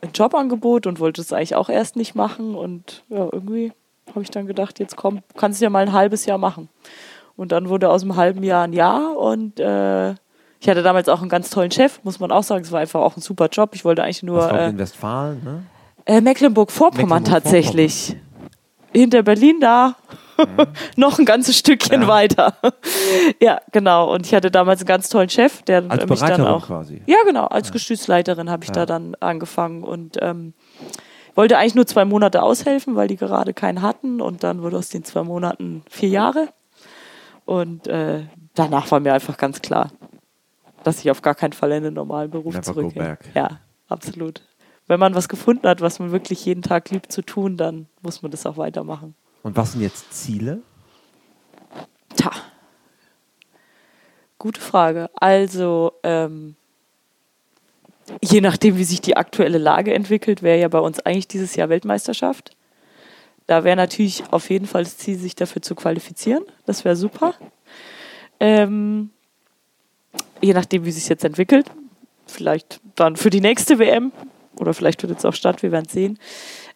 ein 0.01 0.11
Jobangebot 0.13 0.87
und 0.87 0.99
wollte 0.99 1.21
es 1.21 1.31
eigentlich 1.33 1.55
auch 1.55 1.69
erst 1.69 1.95
nicht 1.95 2.15
machen 2.15 2.55
und 2.55 3.03
ja, 3.09 3.27
irgendwie 3.31 3.71
habe 4.09 4.21
ich 4.21 4.29
dann 4.29 4.45
gedacht, 4.45 4.79
jetzt 4.79 4.95
komm, 4.95 5.21
kannst 5.35 5.59
du 5.61 5.65
ja 5.65 5.69
mal 5.69 5.83
ein 5.83 5.93
halbes 5.93 6.25
Jahr 6.25 6.37
machen. 6.37 6.69
Und 7.37 7.51
dann 7.51 7.69
wurde 7.69 7.89
aus 7.89 8.03
einem 8.03 8.15
halben 8.15 8.43
Jahr 8.43 8.63
ein 8.63 8.73
Jahr 8.73 9.17
und 9.17 9.59
äh, 9.59 10.11
ich 10.59 10.69
hatte 10.69 10.83
damals 10.83 11.09
auch 11.09 11.21
einen 11.21 11.29
ganz 11.29 11.49
tollen 11.49 11.71
Chef, 11.71 11.99
muss 12.03 12.19
man 12.19 12.31
auch 12.31 12.43
sagen. 12.43 12.63
Es 12.63 12.71
war 12.71 12.79
einfach 12.79 13.01
auch 13.01 13.17
ein 13.17 13.21
super 13.21 13.49
Job. 13.51 13.71
Ich 13.73 13.83
wollte 13.83 14.03
eigentlich 14.03 14.23
nur 14.23 14.39
Das 14.39 14.51
war 14.51 14.61
äh, 14.61 14.69
in 14.69 14.77
Westfalen, 14.77 15.43
ne? 15.43 15.63
äh, 16.05 16.21
Mecklenburg-Vorpommern 16.21 16.23
Mecklenburg-Vorpommern. 16.23 17.23
tatsächlich. 17.25 18.15
Hinter 18.95 19.23
Berlin 19.23 19.59
da. 19.59 19.95
Noch 20.97 21.17
ein 21.19 21.25
ganzes 21.25 21.57
Stückchen 21.57 22.01
Ja. 22.03 22.07
weiter. 22.07 22.55
ja, 23.41 23.61
genau. 23.71 24.13
Und 24.13 24.25
ich 24.25 24.33
hatte 24.33 24.51
damals 24.51 24.81
einen 24.81 24.87
ganz 24.87 25.09
tollen 25.09 25.29
Chef, 25.29 25.61
der 25.63 25.83
Als 25.89 26.07
mich 26.07 26.19
dann 26.19 26.41
auch. 26.45 26.67
quasi. 26.67 27.01
Ja, 27.05 27.17
genau. 27.25 27.45
Als 27.45 27.71
Gestützleiterin 27.71 28.49
habe 28.49 28.63
ich 28.65 28.71
da 28.71 28.85
dann 28.85 29.15
angefangen 29.21 29.83
und 29.83 30.17
ähm, 30.21 30.53
wollte 31.35 31.57
eigentlich 31.57 31.75
nur 31.75 31.87
zwei 31.87 32.03
Monate 32.05 32.43
aushelfen, 32.43 32.95
weil 32.95 33.07
die 33.07 33.15
gerade 33.15 33.53
keinen 33.53 33.81
hatten. 33.81 34.19
Und 34.21 34.43
dann 34.43 34.61
wurde 34.61 34.77
aus 34.77 34.89
den 34.89 35.03
zwei 35.05 35.23
Monaten 35.23 35.83
vier 35.89 36.09
Jahre. 36.09 36.49
Und 37.45 37.87
äh, 37.87 38.23
danach 38.55 38.91
war 38.91 38.99
mir 38.99 39.13
einfach 39.13 39.37
ganz 39.37 39.61
klar, 39.61 39.91
dass 40.83 40.99
ich 40.99 41.11
auf 41.11 41.21
gar 41.21 41.35
keinen 41.35 41.53
Fall 41.53 41.71
in 41.71 41.83
den 41.83 41.93
normalen 41.93 42.29
Beruf 42.29 42.53
Never 42.53 42.63
zurückgehe. 42.63 43.17
Ja, 43.33 43.59
absolut. 43.87 44.41
Wenn 44.87 44.99
man 44.99 45.15
was 45.15 45.29
gefunden 45.29 45.67
hat, 45.67 45.81
was 45.81 45.99
man 45.99 46.11
wirklich 46.11 46.45
jeden 46.45 46.61
Tag 46.61 46.89
liebt 46.91 47.11
zu 47.11 47.23
tun, 47.23 47.57
dann 47.57 47.87
muss 48.01 48.21
man 48.21 48.31
das 48.31 48.45
auch 48.45 48.57
weitermachen. 48.57 49.15
Und 49.41 49.55
was 49.57 49.71
sind 49.71 49.81
jetzt 49.81 50.13
Ziele? 50.13 50.61
Tja. 52.15 52.31
Gute 54.37 54.61
Frage. 54.61 55.09
Also, 55.15 55.93
ähm, 56.03 56.55
je 58.21 58.41
nachdem, 58.41 58.77
wie 58.77 58.83
sich 58.83 59.01
die 59.01 59.17
aktuelle 59.17 59.57
Lage 59.57 59.93
entwickelt, 59.93 60.43
wäre 60.43 60.59
ja 60.59 60.67
bei 60.67 60.79
uns 60.79 60.99
eigentlich 60.99 61.27
dieses 61.27 61.55
Jahr 61.55 61.69
Weltmeisterschaft. 61.69 62.55
Da 63.47 63.63
wäre 63.63 63.75
natürlich 63.75 64.23
auf 64.31 64.49
jeden 64.49 64.67
Fall 64.67 64.83
das 64.83 64.97
Ziel, 64.97 65.17
sich 65.17 65.35
dafür 65.35 65.61
zu 65.61 65.75
qualifizieren. 65.75 66.43
Das 66.65 66.85
wäre 66.85 66.95
super. 66.95 67.33
Ähm, 68.39 69.11
je 70.41 70.53
nachdem, 70.53 70.85
wie 70.85 70.91
sich 70.91 71.07
jetzt 71.07 71.23
entwickelt. 71.23 71.71
Vielleicht 72.27 72.81
dann 72.95 73.15
für 73.15 73.29
die 73.29 73.41
nächste 73.41 73.77
WM 73.77 74.11
oder 74.59 74.73
vielleicht 74.73 75.01
findet 75.01 75.19
es 75.19 75.25
auch 75.25 75.33
statt, 75.33 75.61
wir 75.63 75.71
werden 75.71 75.85
es 75.87 75.93
sehen. 75.93 76.19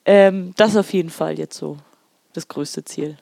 Ähm, 0.06 0.54
das 0.58 0.72
ist 0.72 0.78
auf 0.78 0.94
jeden 0.94 1.10
Fall 1.10 1.38
jetzt 1.38 1.58
so 1.58 1.78
das 2.34 2.48
größte 2.48 2.84
Ziel 2.84 3.18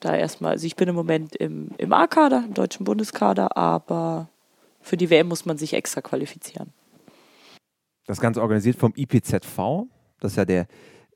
da 0.00 0.14
erstmal, 0.14 0.52
also 0.52 0.66
ich 0.66 0.76
bin 0.76 0.88
im 0.88 0.94
Moment 0.94 1.34
im, 1.36 1.70
im 1.78 1.92
A-Kader, 1.92 2.44
im 2.46 2.54
deutschen 2.54 2.84
Bundeskader, 2.84 3.56
aber 3.56 4.28
für 4.82 4.96
die 4.96 5.08
WM 5.10 5.28
muss 5.28 5.46
man 5.46 5.56
sich 5.58 5.72
extra 5.72 6.00
qualifizieren. 6.02 6.72
Das 8.06 8.20
Ganze 8.20 8.40
organisiert 8.42 8.76
vom 8.76 8.92
IPZV. 8.94 9.86
Das 10.20 10.32
ist 10.32 10.36
ja 10.36 10.44
der 10.44 10.66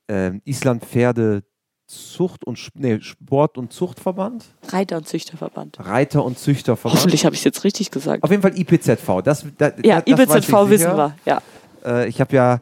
ähm, 0.09 0.41
Island 0.45 0.85
Pferde 0.85 1.45
Zucht 1.87 2.45
und 2.45 2.59
nee, 2.75 3.01
Sport- 3.01 3.59
und 3.59 3.73
Zuchtverband. 3.73 4.45
Reiter- 4.69 4.97
und 4.97 5.09
Züchterverband. 5.09 5.79
Reiter- 5.81 6.25
und 6.25 6.39
Züchterverband. 6.39 7.01
Hoffentlich 7.01 7.25
habe 7.25 7.35
ich 7.35 7.41
es 7.41 7.45
jetzt 7.45 7.65
richtig 7.65 7.91
gesagt. 7.91 8.23
Auf 8.23 8.31
jeden 8.31 8.43
Fall 8.43 8.57
IPZV. 8.59 9.23
Das, 9.25 9.45
da, 9.59 9.73
Ja, 9.83 10.01
da- 10.01 10.15
das 10.25 10.37
IPZV 10.37 10.69
wissen 10.71 10.97
wir, 10.97 11.17
ja. 11.27 11.43
Äh, 11.85 12.09
ich 12.09 12.21
habe 12.21 12.35
ja 12.35 12.61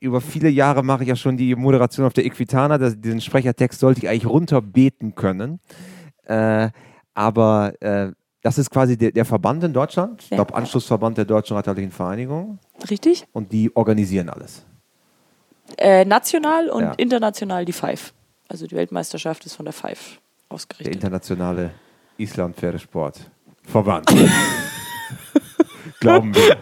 über 0.00 0.20
viele 0.20 0.48
Jahre 0.48 0.82
mache 0.82 1.02
ich 1.02 1.08
ja 1.08 1.16
schon 1.16 1.36
die 1.36 1.54
Moderation 1.54 2.06
auf 2.06 2.12
der 2.12 2.24
Equitana. 2.26 2.78
Das, 2.78 3.00
diesen 3.00 3.20
Sprechertext 3.20 3.80
sollte 3.80 4.00
ich 4.00 4.08
eigentlich 4.08 4.26
runterbeten 4.26 5.14
können. 5.14 5.58
Äh, 6.24 6.68
aber 7.14 7.72
äh, 7.80 8.12
das 8.42 8.58
ist 8.58 8.70
quasi 8.70 8.96
der, 8.98 9.10
der 9.12 9.24
Verband 9.24 9.64
in 9.64 9.72
Deutschland. 9.72 10.22
Ich 10.22 10.30
Ja. 10.30 10.36
glaube, 10.36 10.54
Anschlussverband 10.54 11.16
der 11.18 11.24
Deutschen 11.24 11.56
Reiterlichen 11.56 11.90
Vereinigung. 11.90 12.58
Richtig? 12.90 13.24
Und 13.32 13.52
die 13.52 13.74
organisieren 13.74 14.28
alles. 14.28 14.64
Äh, 15.78 16.04
national 16.04 16.68
und 16.68 16.82
Ja. 16.82 16.92
international 16.92 17.64
die 17.64 17.72
Five. 17.72 18.12
Also 18.48 18.66
die 18.66 18.76
Weltmeisterschaft 18.76 19.44
ist 19.46 19.56
von 19.56 19.64
der 19.64 19.72
Five 19.72 20.20
Der 20.48 20.54
ausgerichtet. 20.54 20.94
internationale 20.94 21.70
Island-Pferdesport. 22.18 23.30
Verband. 23.64 24.06
Glauben 26.00 26.32
wir. 26.34 26.56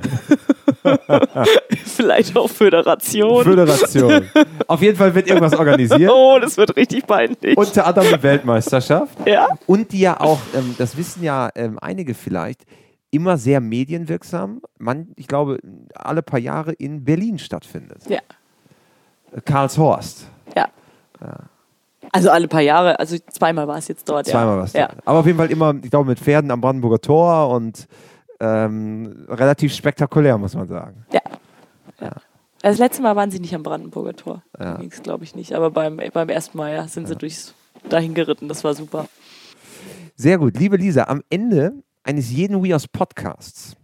Vielleicht 1.94 2.36
auch 2.36 2.50
Föderation. 2.50 3.44
Föderation. 3.44 4.28
Auf 4.66 4.82
jeden 4.82 4.96
Fall 4.96 5.14
wird 5.14 5.28
irgendwas 5.28 5.54
organisiert. 5.54 6.10
oh, 6.14 6.38
das 6.40 6.56
wird 6.56 6.76
richtig 6.76 7.06
peinlich. 7.06 7.56
Unter 7.56 7.86
anderem 7.86 8.08
eine 8.08 8.22
Weltmeisterschaft. 8.22 9.26
ja? 9.26 9.48
Und 9.66 9.92
die 9.92 10.00
ja 10.00 10.20
auch, 10.20 10.40
ähm, 10.54 10.74
das 10.78 10.96
wissen 10.96 11.22
ja 11.22 11.50
ähm, 11.54 11.78
einige 11.80 12.14
vielleicht, 12.14 12.62
immer 13.10 13.36
sehr 13.36 13.60
medienwirksam. 13.60 14.60
Man, 14.78 15.08
ich 15.16 15.28
glaube, 15.28 15.58
alle 15.94 16.22
paar 16.22 16.40
Jahre 16.40 16.72
in 16.72 17.04
Berlin 17.04 17.38
stattfindet. 17.38 18.02
Ja. 18.08 18.18
Äh, 19.32 19.40
Karlshorst. 19.44 20.26
Ja. 20.56 20.68
Also 22.12 22.30
alle 22.30 22.48
paar 22.48 22.60
Jahre, 22.60 22.98
also 22.98 23.16
zweimal 23.30 23.66
war 23.66 23.78
es 23.78 23.88
jetzt 23.88 24.08
dort. 24.08 24.26
Zweimal 24.26 24.56
ja. 24.56 24.62
was. 24.62 24.72
Ja. 24.72 24.88
da. 24.88 24.94
Aber 25.04 25.18
auf 25.20 25.26
jeden 25.26 25.38
Fall 25.38 25.50
immer, 25.50 25.74
ich 25.82 25.90
glaube, 25.90 26.08
mit 26.08 26.20
Pferden 26.20 26.50
am 26.50 26.60
Brandenburger 26.60 27.00
Tor 27.00 27.48
und 27.50 27.88
ähm, 28.40 29.26
relativ 29.28 29.74
spektakulär, 29.74 30.38
muss 30.38 30.54
man 30.54 30.68
sagen. 30.68 31.06
Ja. 31.12 31.20
ja. 31.24 31.33
Das 32.64 32.78
letzte 32.78 33.02
Mal 33.02 33.14
waren 33.14 33.30
sie 33.30 33.40
nicht 33.40 33.54
am 33.54 33.62
Brandenburger 33.62 34.16
Tor. 34.16 34.42
Ja. 34.58 34.78
Ging 34.78 34.90
es, 34.90 35.02
glaube 35.02 35.22
ich, 35.22 35.34
nicht. 35.34 35.52
Aber 35.52 35.70
beim, 35.70 36.00
beim 36.14 36.28
ersten 36.30 36.56
Mal 36.56 36.72
ja, 36.72 36.88
sind 36.88 37.06
sie 37.06 37.14
durchs 37.14 37.52
dahin 37.90 38.14
geritten. 38.14 38.48
Das 38.48 38.64
war 38.64 38.74
super. 38.74 39.06
Sehr 40.16 40.38
gut. 40.38 40.56
Liebe 40.56 40.78
Lisa, 40.78 41.04
am 41.04 41.22
Ende 41.28 41.74
eines 42.04 42.30
jeden 42.30 42.62
WeHorse 42.64 42.88
Podcasts 42.88 43.76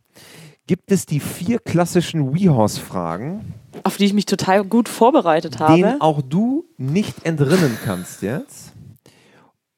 gibt 0.66 0.90
es 0.92 1.04
die 1.04 1.20
vier 1.20 1.58
klassischen 1.58 2.34
WeHorse-Fragen, 2.34 3.52
Auf 3.84 3.98
die 3.98 4.06
ich 4.06 4.14
mich 4.14 4.24
total 4.24 4.64
gut 4.64 4.88
vorbereitet 4.88 5.58
habe. 5.58 5.74
denen 5.74 6.00
auch 6.00 6.22
du 6.22 6.64
nicht 6.78 7.26
entrinnen 7.26 7.76
kannst 7.84 8.22
jetzt. 8.22 8.72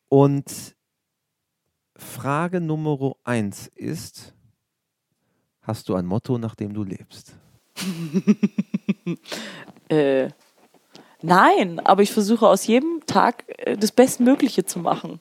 Und 0.09 0.77
Frage 1.97 2.61
Nummer 2.61 3.17
eins 3.25 3.67
ist: 3.75 4.33
Hast 5.63 5.89
du 5.89 5.97
ein 5.97 6.07
Motto, 6.07 6.39
nach 6.39 6.55
dem 6.55 6.73
du 6.73 6.85
lebst? 6.85 7.35
Äh, 9.89 10.31
nein, 11.21 11.79
aber 11.81 12.01
ich 12.01 12.13
versuche 12.13 12.49
aus 12.49 12.67
jedem 12.67 13.03
Tag 13.05 13.45
äh, 13.59 13.77
das 13.77 13.93
Bestmögliche 13.93 14.65
zu 14.65 14.79
machen. 14.79 15.21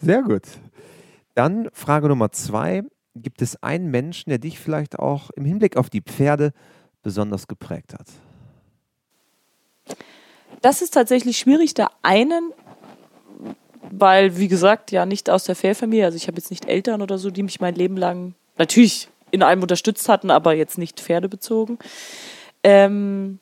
Sehr 0.00 0.22
gut. 0.22 0.42
Dann 1.34 1.68
Frage 1.72 2.06
Nummer 2.06 2.30
zwei: 2.30 2.84
Gibt 3.16 3.42
es 3.42 3.60
einen 3.62 3.90
Menschen, 3.90 4.30
der 4.30 4.38
dich 4.38 4.60
vielleicht 4.60 4.98
auch 5.00 5.30
im 5.30 5.44
Hinblick 5.44 5.76
auf 5.76 5.90
die 5.90 6.02
Pferde 6.02 6.52
besonders 7.02 7.48
geprägt 7.48 7.94
hat? 7.94 8.06
Das 10.60 10.80
ist 10.80 10.94
tatsächlich 10.94 11.38
schwierig, 11.38 11.74
da 11.74 11.90
einen, 12.02 12.52
weil, 13.90 14.38
wie 14.38 14.48
gesagt, 14.48 14.92
ja 14.92 15.04
nicht 15.04 15.28
aus 15.28 15.44
der 15.44 15.56
Fair-Familie, 15.56 16.04
also 16.04 16.16
ich 16.16 16.28
habe 16.28 16.36
jetzt 16.36 16.50
nicht 16.50 16.66
Eltern 16.66 17.02
oder 17.02 17.18
so, 17.18 17.30
die 17.30 17.42
mich 17.42 17.60
mein 17.60 17.74
Leben 17.74 17.96
lang 17.96 18.34
natürlich 18.56 19.08
in 19.32 19.42
allem 19.42 19.62
unterstützt 19.62 20.08
hatten, 20.08 20.30
aber 20.30 20.54
jetzt 20.54 20.78
nicht 20.78 21.00
pferdebezogen. 21.00 21.78
Ähm, 22.62 23.40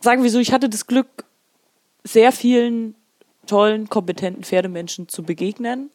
sagen 0.00 0.22
wir 0.22 0.30
so, 0.30 0.38
ich 0.38 0.52
hatte 0.52 0.68
das 0.68 0.86
Glück, 0.86 1.24
sehr 2.04 2.30
vielen 2.30 2.94
tollen, 3.46 3.88
kompetenten 3.88 4.44
Pferdemenschen 4.44 5.08
zu 5.08 5.22
begegnen. 5.22 5.90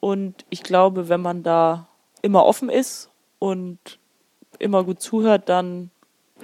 Und 0.00 0.44
ich 0.50 0.62
glaube, 0.62 1.08
wenn 1.08 1.22
man 1.22 1.42
da 1.42 1.88
immer 2.22 2.44
offen 2.44 2.68
ist 2.68 3.10
und 3.38 3.78
immer 4.58 4.84
gut 4.84 5.00
zuhört, 5.00 5.48
dann 5.48 5.90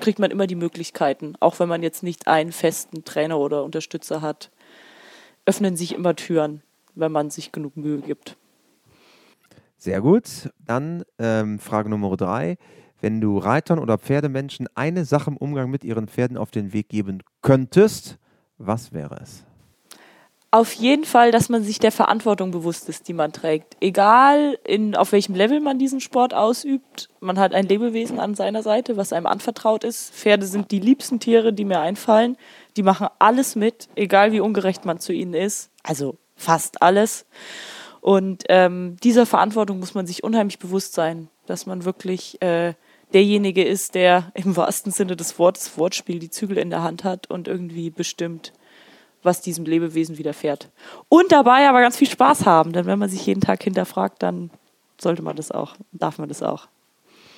kriegt 0.01 0.19
man 0.19 0.31
immer 0.31 0.47
die 0.47 0.55
Möglichkeiten. 0.55 1.35
Auch 1.41 1.59
wenn 1.61 1.69
man 1.69 1.83
jetzt 1.83 2.03
nicht 2.03 2.27
einen 2.27 2.53
festen 2.53 3.05
Trainer 3.05 3.39
oder 3.39 3.63
Unterstützer 3.63 4.23
hat, 4.23 4.51
öffnen 5.45 5.77
sich 5.77 5.95
immer 5.95 6.17
Türen, 6.17 6.63
wenn 6.95 7.13
man 7.13 7.31
sich 7.31 7.53
genug 7.53 7.77
Mühe 7.77 7.99
gibt. 7.99 8.37
Sehr 9.83 10.01
gut. 10.01 10.49
Dann 10.65 11.03
ähm, 11.19 11.59
Frage 11.59 11.91
Nummer 11.91 12.17
drei. 12.17 12.57
Wenn 13.01 13.21
du 13.21 13.39
Reitern 13.39 13.81
oder 13.81 13.99
Pferdemenschen 13.99 14.69
eine 14.77 15.05
Sache 15.05 15.31
im 15.31 15.37
Umgang 15.37 15.71
mit 15.71 15.83
ihren 15.83 16.07
Pferden 16.07 16.37
auf 16.37 16.53
den 16.53 16.73
Weg 16.73 16.89
geben 16.89 17.25
könntest, 17.41 18.17
was 18.59 18.93
wäre 18.93 19.19
es? 19.21 19.43
Auf 20.53 20.73
jeden 20.75 21.05
Fall, 21.05 21.33
dass 21.33 21.49
man 21.49 21.65
sich 21.65 21.81
der 21.81 21.91
Verantwortung 21.91 22.53
bewusst 22.53 22.89
ist, 22.89 23.09
die 23.09 23.13
man 23.13 23.33
trägt. 23.33 23.77
Egal, 23.81 24.57
in, 24.65 24.95
auf 24.95 25.11
welchem 25.11 25.35
Level 25.35 25.59
man 25.59 25.81
diesen 25.81 25.99
Sport 25.99 26.33
ausübt, 26.33 27.09
man 27.19 27.41
hat 27.41 27.53
ein 27.53 27.67
Lebewesen 27.67 28.21
an 28.21 28.37
seiner 28.37 28.63
Seite, 28.63 28.97
was 28.97 29.13
einem 29.13 29.27
anvertraut 29.27 29.83
ist. 29.83 30.15
Pferde 30.15 30.47
sind 30.47 30.71
die 30.71 30.79
liebsten 30.79 31.19
Tiere, 31.19 31.53
die 31.53 31.65
mir 31.65 31.81
einfallen. 31.81 32.37
Die 32.77 32.85
machen 32.85 33.09
alles 33.19 33.57
mit, 33.57 33.89
egal 33.97 34.31
wie 34.31 34.41
ungerecht 34.41 34.85
man 34.85 35.01
zu 35.01 35.13
ihnen 35.13 35.35
ist. 35.35 35.73
Also 35.83 36.19
fast 36.37 36.83
alles. 36.83 37.27
Und 38.03 38.43
ähm, 38.49 38.97
dieser 39.05 39.27
Verantwortung 39.27 39.79
muss 39.79 39.95
man 39.95 40.09
sich 40.09 40.25
unheimlich 40.25 40.59
bewusst 40.59 40.93
sein, 40.93 41.29
dass 41.47 41.67
man 41.67 41.85
wirklich 41.85 42.43
äh, 42.43 42.75
derjenige 43.15 43.63
ist, 43.63 43.95
der 43.95 44.33
im 44.35 44.57
wahrsten 44.57 44.91
Sinne 44.91 45.15
des 45.15 45.39
Wortes 45.39 45.79
Wortspiel 45.79 46.19
die 46.19 46.29
Zügel 46.29 46.59
in 46.59 46.69
der 46.69 46.83
Hand 46.83 47.05
hat 47.05 47.31
und 47.31 47.47
irgendwie 47.47 47.91
bestimmt, 47.91 48.53
was 49.23 49.41
diesem 49.41 49.65
Lebewesen 49.65 50.19
widerfährt. 50.19 50.73
Und 51.09 51.31
dabei 51.31 51.69
aber 51.69 51.81
ganz 51.81 51.97
viel 51.97 52.11
Spaß 52.11 52.45
haben, 52.45 52.73
denn 52.73 52.87
wenn 52.87 52.99
man 52.99 53.09
sich 53.09 53.25
jeden 53.25 53.41
Tag 53.41 53.63
hinterfragt, 53.63 54.21
dann 54.21 54.51
sollte 55.01 55.23
man 55.23 55.37
das 55.37 55.53
auch, 55.53 55.77
darf 55.93 56.19
man 56.19 56.29
das 56.29 56.43
auch. 56.43 56.67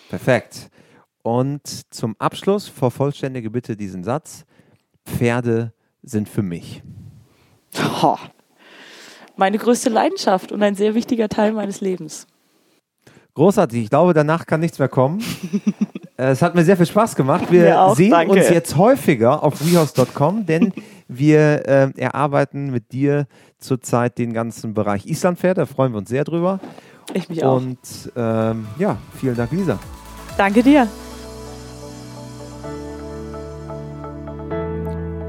Perfekt. 0.08 0.70
Und 1.22 1.92
zum 1.92 2.16
Abschluss 2.18 2.68
vervollständige 2.68 3.50
bitte 3.50 3.76
diesen 3.76 4.02
Satz. 4.02 4.46
Pferde 5.04 5.74
sind 6.02 6.26
für 6.26 6.42
mich. 6.42 6.82
Ho. 8.00 8.16
Meine 9.36 9.58
größte 9.58 9.90
Leidenschaft 9.90 10.52
und 10.52 10.62
ein 10.62 10.74
sehr 10.74 10.94
wichtiger 10.94 11.28
Teil 11.28 11.52
meines 11.52 11.80
Lebens. 11.80 12.26
Großartig. 13.34 13.84
Ich 13.84 13.90
glaube, 13.90 14.14
danach 14.14 14.46
kann 14.46 14.60
nichts 14.60 14.78
mehr 14.78 14.88
kommen. 14.88 15.22
Äh, 16.16 16.26
es 16.26 16.42
hat 16.42 16.54
mir 16.54 16.62
sehr 16.62 16.76
viel 16.76 16.86
Spaß 16.86 17.16
gemacht. 17.16 17.50
Wir 17.50 17.80
auch, 17.80 17.96
sehen 17.96 18.12
danke. 18.12 18.34
uns 18.34 18.48
jetzt 18.48 18.76
häufiger 18.76 19.42
auf 19.42 19.60
wehouse.com, 19.66 20.46
denn 20.46 20.72
wir 21.08 21.66
äh, 21.66 21.90
erarbeiten 21.96 22.70
mit 22.70 22.92
dir 22.92 23.26
zurzeit 23.58 24.16
den 24.16 24.32
ganzen 24.32 24.74
Bereich 24.74 25.06
Islandpferd. 25.06 25.58
Da 25.58 25.66
freuen 25.66 25.92
wir 25.92 25.98
uns 25.98 26.10
sehr 26.10 26.22
drüber. 26.22 26.60
Ich 27.14 27.28
mich 27.28 27.44
auch. 27.44 27.56
Und 27.56 27.78
ähm, 28.14 28.68
ja, 28.78 28.96
vielen 29.18 29.34
Dank, 29.34 29.50
Lisa. 29.50 29.80
Danke 30.36 30.62
dir. 30.62 30.86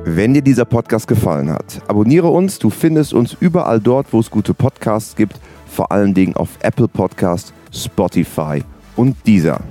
Wenn 0.07 0.35
dir 0.35 0.43
dieser 0.43 0.65
Podcast 0.65 1.07
gefallen 1.07 1.49
hat, 1.49 1.81
abonniere 1.87 2.27
uns. 2.27 2.59
Du 2.59 2.69
findest 2.69 3.11
uns 3.11 3.35
überall 3.39 3.79
dort, 3.79 4.13
wo 4.13 4.19
es 4.19 4.29
gute 4.29 4.53
Podcasts 4.53 5.15
gibt. 5.15 5.39
Vor 5.65 5.91
allen 5.91 6.13
Dingen 6.13 6.35
auf 6.35 6.49
Apple 6.59 6.87
Podcast, 6.87 7.53
Spotify 7.73 8.63
und 8.95 9.17
dieser. 9.25 9.61